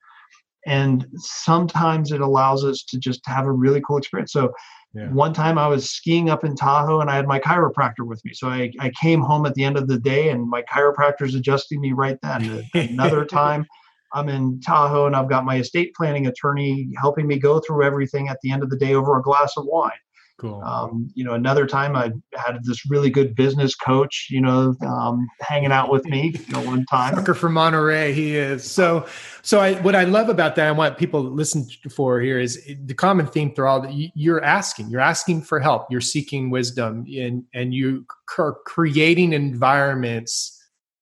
[0.66, 4.32] and sometimes it allows us to just have a really cool experience.
[4.32, 4.54] So
[4.96, 5.10] yeah.
[5.10, 8.32] one time i was skiing up in tahoe and i had my chiropractor with me.
[8.34, 11.82] So I, I came home at the end of the day and my chiropractor's adjusting
[11.82, 12.70] me right then.
[12.74, 13.66] Another time
[14.14, 18.30] i'm in tahoe and i've got my estate planning attorney helping me go through everything
[18.30, 19.92] at the end of the day over a glass of wine
[20.40, 20.62] Cool.
[20.64, 25.28] Um, you know, another time I had this really good business coach, you know, um,
[25.42, 26.34] hanging out with me.
[26.48, 27.14] You know, one time.
[27.14, 28.70] Sucker from Monterey, he is.
[28.70, 29.06] So,
[29.44, 32.60] so I what I love about that, I want people to listen for here is
[32.86, 34.90] the common theme through all that you're asking.
[34.90, 35.86] You're asking for help.
[35.92, 38.06] You're seeking wisdom, and and you
[38.40, 40.60] are creating environments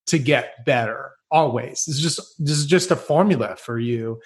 [0.08, 1.14] to get better.
[1.32, 4.20] Always, this is just this is just a formula for you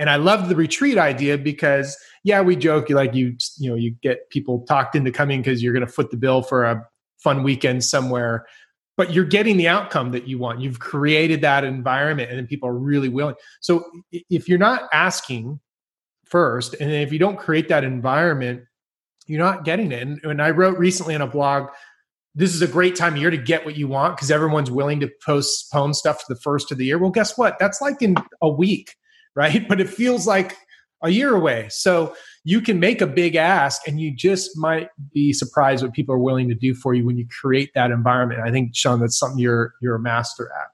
[0.00, 3.92] and I love the retreat idea because yeah, we joke like you you know you
[4.02, 6.82] get people talked into coming because you're going to foot the bill for a
[7.18, 8.46] fun weekend somewhere,
[8.96, 10.60] but you're getting the outcome that you want.
[10.60, 13.34] You've created that environment, and then people are really willing.
[13.60, 15.60] So if you're not asking
[16.24, 18.62] first, and if you don't create that environment,
[19.26, 20.00] you're not getting it.
[20.00, 21.68] And, and I wrote recently in a blog
[22.36, 25.00] this is a great time of year to get what you want because everyone's willing
[25.00, 26.96] to postpone stuff to the first of the year.
[26.96, 27.58] Well, guess what?
[27.58, 28.94] That's like in a week
[29.34, 29.66] right?
[29.68, 30.56] But it feels like
[31.02, 31.68] a year away.
[31.70, 32.14] So
[32.44, 36.18] you can make a big ask and you just might be surprised what people are
[36.18, 38.40] willing to do for you when you create that environment.
[38.44, 40.68] I think Sean, that's something you're you're a master at.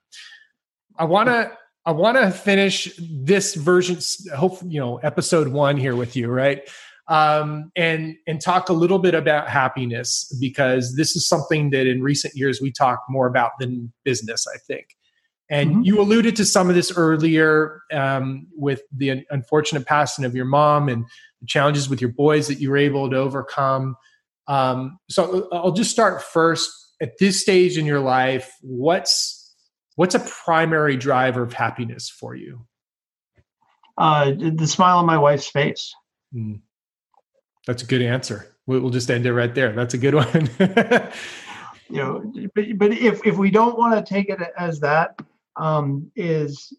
[0.98, 1.52] I want to
[1.84, 3.98] I want to finish this version,
[4.36, 6.68] hope you know, episode one here with you, right?
[7.08, 12.02] Um, and and talk a little bit about happiness because this is something that in
[12.02, 14.46] recent years we talk more about than business.
[14.52, 14.86] I think,
[15.48, 15.82] and mm-hmm.
[15.82, 20.88] you alluded to some of this earlier um, with the unfortunate passing of your mom
[20.88, 21.04] and
[21.40, 23.96] the challenges with your boys that you were able to overcome.
[24.48, 26.70] Um, so I'll just start first.
[26.98, 29.54] At this stage in your life, what's
[29.96, 32.66] what's a primary driver of happiness for you?
[33.98, 35.94] Uh, the smile on my wife's face.
[36.34, 36.60] Mm.
[37.66, 38.56] That's a good answer.
[38.66, 39.72] We'll just end it right there.
[39.72, 40.48] That's a good one.
[41.90, 45.20] you know, but, but if if we don't want to take it as that,
[45.56, 46.72] um, is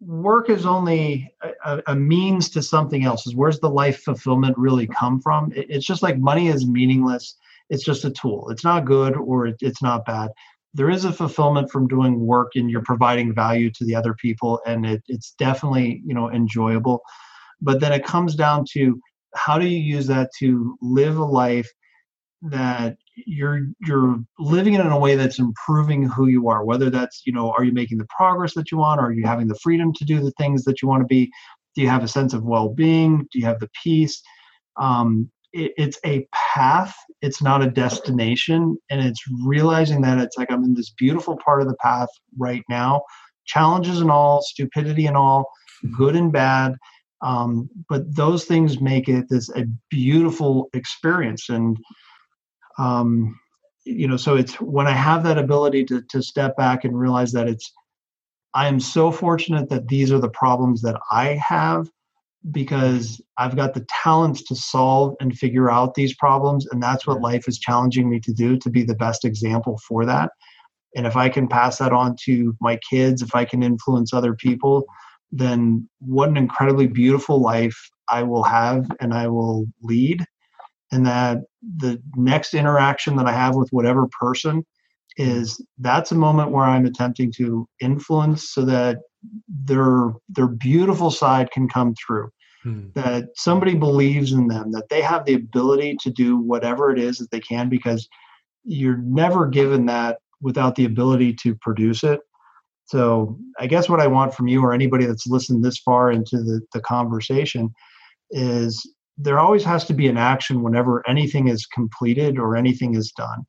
[0.00, 1.32] work is only
[1.64, 5.52] a, a, means to something else is where's the life fulfillment really come from?
[5.52, 7.36] It, it's just like money is meaningless.
[7.70, 8.50] It's just a tool.
[8.50, 10.30] It's not good or it, it's not bad.
[10.74, 14.60] There is a fulfillment from doing work and you're providing value to the other people
[14.66, 17.00] and it, it's definitely you know enjoyable.
[17.60, 19.00] But then it comes down to
[19.34, 21.70] how do you use that to live a life
[22.42, 27.22] that you're you're living it in a way that's improving who you are whether that's
[27.24, 29.00] you know are you making the progress that you want?
[29.00, 31.30] Are you having the freedom to do the things that you want to be?
[31.74, 33.26] Do you have a sense of well-being?
[33.32, 34.22] Do you have the peace?
[34.76, 40.50] Um, it, it's a path it's not a destination and it's realizing that it's like
[40.50, 42.08] i'm in this beautiful part of the path
[42.38, 43.02] right now.
[43.46, 45.46] Challenges and all stupidity and all
[45.96, 46.74] good and bad
[47.22, 51.78] um, but those things make it this a beautiful experience and
[52.78, 53.38] um,
[53.84, 57.32] you know so it's when i have that ability to, to step back and realize
[57.32, 57.72] that it's
[58.54, 61.88] i am so fortunate that these are the problems that i have
[62.50, 67.20] because i've got the talents to solve and figure out these problems and that's what
[67.20, 70.30] life is challenging me to do to be the best example for that.
[70.96, 74.34] And if i can pass that on to my kids if i can influence other
[74.34, 74.84] people
[75.32, 80.24] then what an incredibly beautiful life i will have and i will lead
[80.94, 81.38] and that
[81.76, 84.64] the next interaction that I have with whatever person
[85.16, 88.98] is that's a moment where I'm attempting to influence so that
[89.48, 92.30] their their beautiful side can come through.
[92.62, 92.88] Hmm.
[92.94, 97.18] That somebody believes in them, that they have the ability to do whatever it is
[97.18, 98.08] that they can because
[98.64, 102.20] you're never given that without the ability to produce it.
[102.86, 106.38] So I guess what I want from you or anybody that's listened this far into
[106.38, 107.74] the, the conversation
[108.30, 108.86] is
[109.16, 113.44] there always has to be an action whenever anything is completed or anything is done.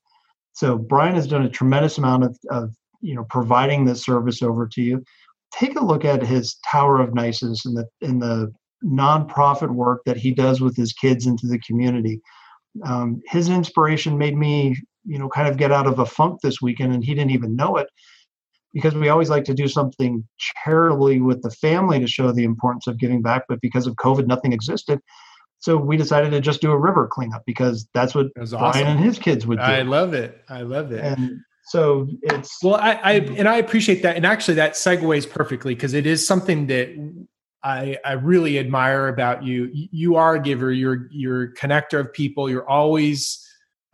[0.54, 4.68] So Brian has done a tremendous amount of, of you know providing this service over
[4.68, 5.04] to you.
[5.54, 8.54] Take a look at his Tower of Niceness and the in the
[8.84, 12.22] nonprofit work that he does with his kids into the community.
[12.86, 16.62] Um, his inspiration made me, you know, kind of get out of a funk this
[16.62, 17.88] weekend, and he didn't even know it
[18.74, 20.28] because we always like to do something
[20.64, 23.44] charitably with the family to show the importance of giving back.
[23.48, 25.00] But because of COVID, nothing existed.
[25.66, 28.88] So we decided to just do a river cleanup because that's what That Brian awesome.
[28.88, 29.64] and his kids would do.
[29.64, 30.44] I love it.
[30.48, 31.04] I love it.
[31.04, 35.74] and so it's Well, I, I and I appreciate that, and actually that segues perfectly
[35.74, 36.90] because it is something that
[37.64, 39.72] I I really admire about you.
[39.74, 40.72] You are a giver.
[40.72, 42.48] You're you're a connector of people.
[42.48, 43.44] You're always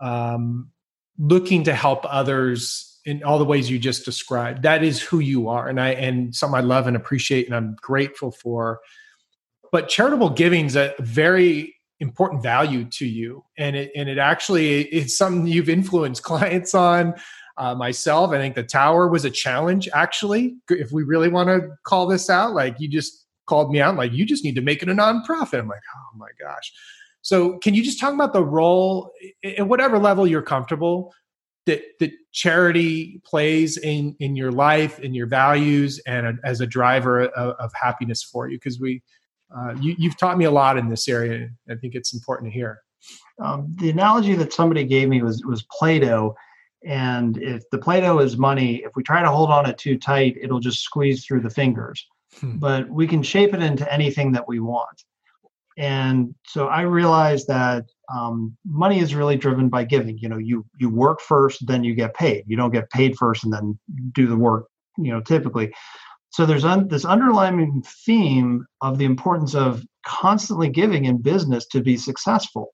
[0.01, 0.71] um,
[1.17, 4.63] looking to help others in all the ways you just described.
[4.63, 7.77] That is who you are, and I and something I love and appreciate, and I'm
[7.79, 8.81] grateful for.
[9.71, 14.83] But charitable giving is a very important value to you, and it and it actually
[14.85, 17.15] it's something you've influenced clients on
[17.57, 18.31] uh, myself.
[18.31, 20.55] I think the tower was a challenge, actually.
[20.69, 24.13] If we really want to call this out, like you just called me out, like
[24.13, 25.59] you just need to make it a nonprofit.
[25.59, 26.71] I'm like, oh my gosh.
[27.21, 29.11] So, can you just talk about the role
[29.43, 31.13] at whatever level you're comfortable
[31.67, 36.67] that that charity plays in in your life, in your values, and a, as a
[36.67, 38.57] driver of, of happiness for you?
[38.57, 39.03] Because we,
[39.55, 41.49] uh, you, you've taught me a lot in this area.
[41.69, 42.79] I think it's important to hear.
[43.41, 46.35] um, the analogy that somebody gave me was was Play-Doh,
[46.85, 50.37] and if the Play-Doh is money, if we try to hold on it too tight,
[50.41, 52.05] it'll just squeeze through the fingers.
[52.39, 52.57] Hmm.
[52.57, 55.03] But we can shape it into anything that we want.
[55.77, 60.17] And so I realized that um, money is really driven by giving.
[60.17, 62.43] You know, you you work first, then you get paid.
[62.47, 63.79] You don't get paid first and then
[64.13, 64.67] do the work.
[64.97, 65.73] You know, typically.
[66.31, 71.81] So there's un- this underlying theme of the importance of constantly giving in business to
[71.81, 72.73] be successful.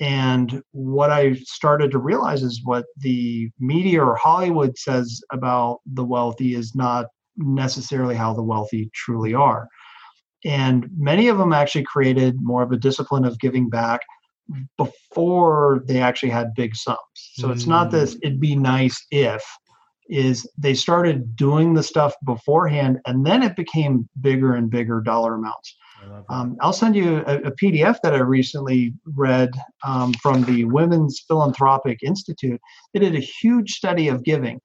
[0.00, 6.04] And what I started to realize is what the media or Hollywood says about the
[6.04, 7.06] wealthy is not
[7.36, 9.68] necessarily how the wealthy truly are.
[10.44, 14.00] And many of them actually created more of a discipline of giving back
[14.76, 16.98] before they actually had big sums.
[17.14, 18.18] So it's not this, mm.
[18.22, 19.42] it'd be nice if,
[20.08, 25.34] is they started doing the stuff beforehand and then it became bigger and bigger dollar
[25.34, 25.76] amounts.
[26.28, 29.52] Um, I'll send you a, a, PDF that I recently read
[29.84, 32.60] um, from the Women's Philanthropy Institute.
[32.92, 34.60] They did a huge study of giving.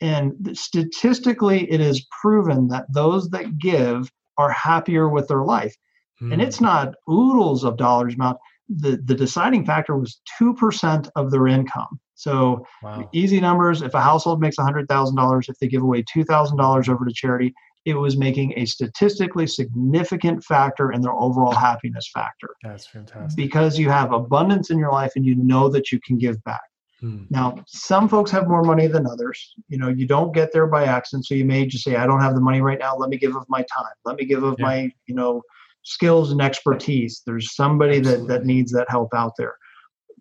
[0.00, 5.74] And statistically, it is proven that those that give are happier with their life.
[6.18, 6.32] Hmm.
[6.32, 8.38] And it's not oodles of dollars amount.
[8.68, 12.00] The, the deciding factor was 2% of their income.
[12.14, 13.08] So wow.
[13.12, 13.82] easy numbers.
[13.82, 17.52] If a household makes $100,000, if they give away $2,000 over to charity,
[17.84, 22.50] it was making a statistically significant factor in their overall happiness factor.
[22.62, 23.36] That's fantastic.
[23.36, 26.60] Because you have abundance in your life and you know that you can give back.
[27.00, 27.24] Hmm.
[27.30, 29.54] Now, some folks have more money than others.
[29.68, 31.26] You know, you don't get there by accident.
[31.26, 32.96] So you may just say, I don't have the money right now.
[32.96, 33.92] Let me give of my time.
[34.04, 34.64] Let me give of Yeah.
[34.64, 35.42] my, you know,
[35.82, 37.22] skills and expertise.
[37.26, 39.56] There's somebody that, that needs that help out there.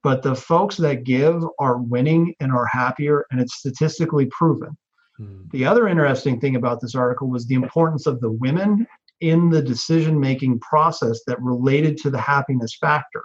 [0.04, 4.76] But the folks that give are winning and are happier, and it's statistically proven.
[5.18, 5.44] Hmm.
[5.52, 8.88] The other interesting thing about this article was the importance of the women
[9.20, 13.24] in the decision making process that related to the happiness factor.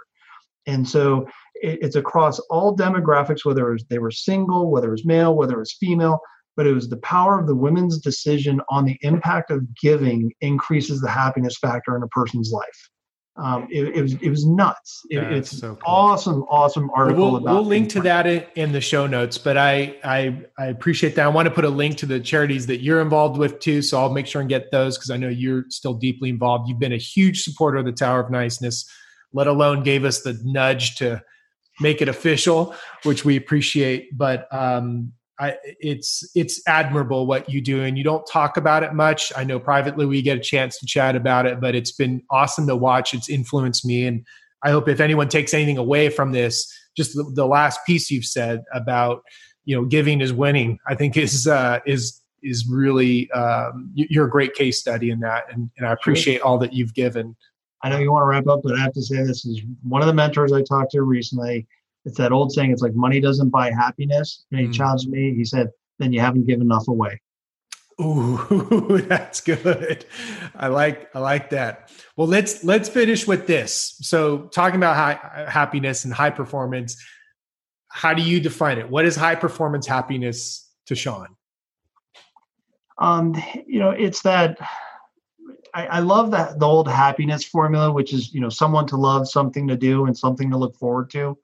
[0.67, 4.91] And so it, it's across all demographics, whether it was, they were single, whether it
[4.91, 6.19] was male, whether it was female,
[6.57, 10.99] but it was the power of the women's decision on the impact of giving increases
[10.99, 12.89] the happiness factor in a person's life.
[13.37, 15.01] Um, it, it was it was nuts.
[15.11, 15.83] It, it's so cool.
[15.85, 17.53] awesome, awesome article we'll, about.
[17.53, 21.25] we'll link to that in, in the show notes but I, I i appreciate that
[21.25, 23.99] i want to put a link to the charities that you're involved with too so
[23.99, 26.93] i'll make sure and get those because i know you're still deeply involved you've been
[26.93, 28.89] a huge supporter of the tower of niceness
[29.33, 31.21] let alone gave us the nudge to
[31.79, 37.83] make it official which we appreciate but um I, it's it's admirable what you do
[37.83, 40.87] and you don't talk about it much i know privately we get a chance to
[40.87, 44.25] chat about it but it's been awesome to watch it's influenced me and
[44.63, 48.25] I hope if anyone takes anything away from this, just the, the last piece you've
[48.25, 49.21] said about
[49.65, 54.25] you know giving is winning, I think is uh, is is really um, you- you're
[54.25, 57.35] a great case study in that, and, and I appreciate all that you've given.
[57.83, 60.01] I know you want to wrap up, but I have to say this is one
[60.01, 61.67] of the mentors I talked to recently.
[62.07, 64.45] It's that old saying, it's like money doesn't buy happiness.
[64.51, 64.73] And he Mm.
[64.73, 65.35] challenged me.
[65.35, 67.21] He said, then you haven't given enough away.
[67.99, 70.05] Ooh, that's good.
[70.55, 71.91] I like I like that.
[72.15, 73.97] Well, let's let's finish with this.
[74.01, 76.95] So, talking about high, happiness and high performance,
[77.89, 78.89] how do you define it?
[78.89, 81.27] What is high performance happiness to Sean?
[82.99, 83.35] Um,
[83.65, 84.57] you know, it's that
[85.73, 89.27] I, I love that the old happiness formula, which is, you know, someone to love,
[89.27, 91.37] something to do, and something to look forward to.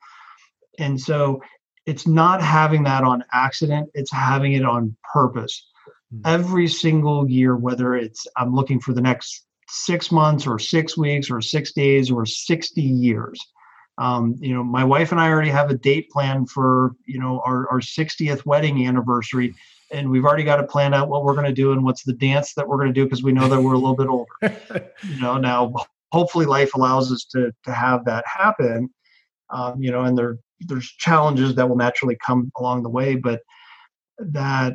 [0.80, 1.42] And so
[1.86, 5.70] it's not having that on accident, it's having it on purpose.
[6.12, 6.22] Hmm.
[6.26, 11.30] Every single year, whether it's I'm looking for the next six months or six weeks
[11.30, 13.40] or six days or 60 years,
[14.00, 17.42] Um, you know, my wife and I already have a date planned for you know
[17.46, 19.54] our, our 60th wedding anniversary,
[19.92, 22.14] and we've already got to plan out what we're going to do and what's the
[22.14, 24.92] dance that we're going to do because we know that we're a little bit older.
[25.04, 25.74] you know, now
[26.12, 28.90] hopefully life allows us to to have that happen.
[29.52, 33.42] Um, you know, and there there's challenges that will naturally come along the way, but
[34.20, 34.74] that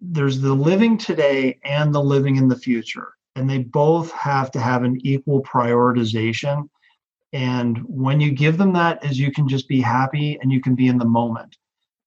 [0.00, 4.60] there's the living today and the living in the future and they both have to
[4.60, 6.68] have an equal prioritization.
[7.32, 10.74] And when you give them that is you can just be happy and you can
[10.74, 11.56] be in the moment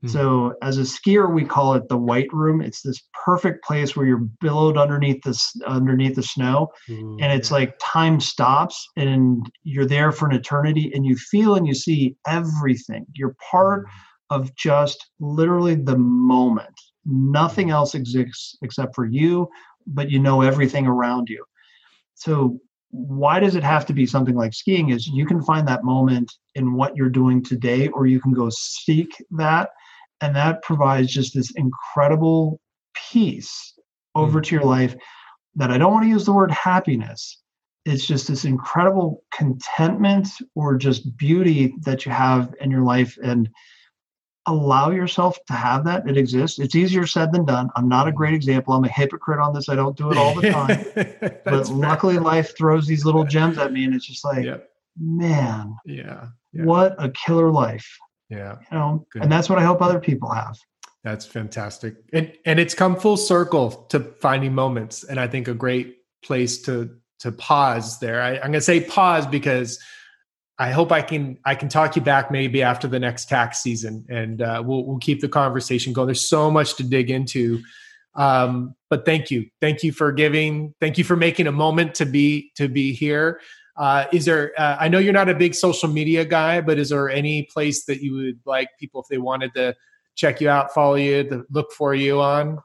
[0.04, 0.08] mm-hmm.
[0.08, 4.06] so as a skier we call it the white room it's this perfect place where
[4.06, 7.18] you're billowed underneath this underneath the snow mm-hmm.
[7.22, 11.68] and it's like time stops and you're there for an eternity and you feel and
[11.68, 14.41] you see everything you're part mm-hmm.
[14.41, 16.76] of just literally the moment
[17.06, 19.48] Nothing else exists except for you,
[19.86, 21.46] but you know everything around you.
[22.16, 25.84] So why does it have to be something like skiing is you can find that
[25.84, 29.70] moment in what you're doing today or you can go seek that
[30.22, 32.59] and that provides just this incredible
[32.93, 33.78] peace
[34.16, 34.43] over mm-hmm.
[34.43, 34.95] to your life
[35.55, 37.41] that I don't want to use the word happiness.
[37.86, 43.18] It's just this incredible contentment or just beauty that you have in your life.
[43.24, 43.49] And
[44.47, 46.07] allow yourself to have that.
[46.07, 46.59] It exists.
[46.59, 47.70] It's easier said than done.
[47.76, 48.74] I'm not a great example.
[48.74, 49.70] I'm a hypocrite on this.
[49.70, 50.49] I don't do it all the
[51.28, 51.41] time.
[51.45, 54.70] but luckily, life throws these little gems at me, and it's just like, yep.
[54.99, 57.97] man, yeah, yeah, what a killer life.
[58.30, 59.23] Yeah, you know, Good.
[59.23, 60.57] and that's what I hope other people have.
[61.03, 65.53] That's fantastic, and and it's come full circle to finding moments, and I think a
[65.53, 68.21] great place to to pause there.
[68.21, 69.80] I, I'm going to say pause because
[70.57, 74.05] I hope I can I can talk you back maybe after the next tax season,
[74.09, 76.07] and uh, we'll we'll keep the conversation going.
[76.07, 77.61] There's so much to dig into,
[78.15, 82.05] um, but thank you, thank you for giving, thank you for making a moment to
[82.05, 83.41] be to be here.
[83.78, 84.53] Uh, is there?
[84.57, 87.86] Uh, I know you're not a big social media guy, but is there any place
[87.86, 89.76] that you would like people if they wanted to
[90.15, 92.59] check you out, follow you, to look for you on?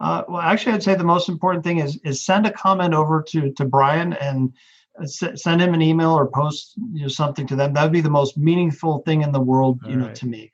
[0.00, 3.22] Uh, well, actually, I'd say the most important thing is is send a comment over
[3.28, 4.52] to to Brian and
[5.06, 7.72] send him an email or post you know, something to them.
[7.72, 10.14] That would be the most meaningful thing in the world, you All know, right.
[10.16, 10.52] to me.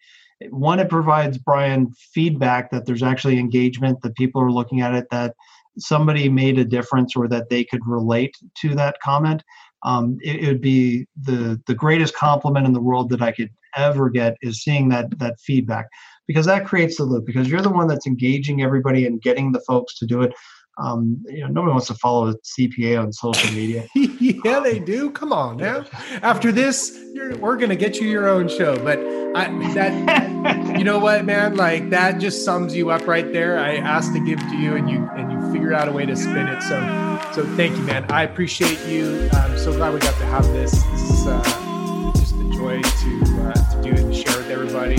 [0.48, 5.08] One, it provides Brian feedback that there's actually engagement, that people are looking at it,
[5.10, 5.34] that
[5.78, 9.42] somebody made a difference or that they could relate to that comment.
[9.82, 13.50] Um, it, it, would be the the greatest compliment in the world that I could
[13.76, 15.86] ever get is seeing that that feedback
[16.26, 19.60] because that creates the loop because you're the one that's engaging everybody and getting the
[19.60, 20.32] folks to do it
[20.80, 23.86] um, you know, nobody wants to follow a CPA on social media.
[23.94, 25.10] yeah, they do.
[25.10, 25.84] Come on now.
[26.22, 26.98] After this,
[27.38, 28.82] we're gonna get you your own show.
[28.82, 28.98] But
[29.34, 31.56] I, that, you know what, man?
[31.56, 33.58] Like that just sums you up right there.
[33.58, 36.16] I asked to give to you, and you and you figure out a way to
[36.16, 36.62] spin it.
[36.62, 38.10] So, so thank you, man.
[38.10, 39.28] I appreciate you.
[39.32, 40.70] I'm so glad we got to have this.
[40.70, 44.96] This is uh, just a joy to uh, to do and share with everybody.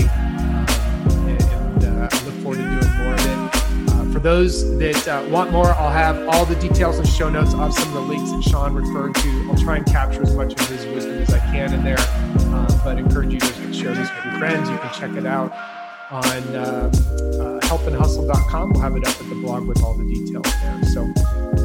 [4.22, 7.88] Those that uh, want more, I'll have all the details and show notes of some
[7.88, 9.48] of the links that Sean referred to.
[9.50, 12.84] I'll try and capture as much of his wisdom as I can in there, uh,
[12.84, 14.70] but encourage you to share this with your friends.
[14.70, 15.52] You can check it out
[16.10, 18.72] on uh, uh, helpandhustle.com.
[18.72, 20.84] We'll have it up at the blog with all the details there.
[20.92, 21.12] So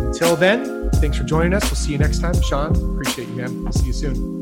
[0.07, 1.63] until then, thanks for joining us.
[1.65, 2.41] We'll see you next time.
[2.41, 3.67] Sean, appreciate you, man.
[3.67, 4.41] I'll see you soon.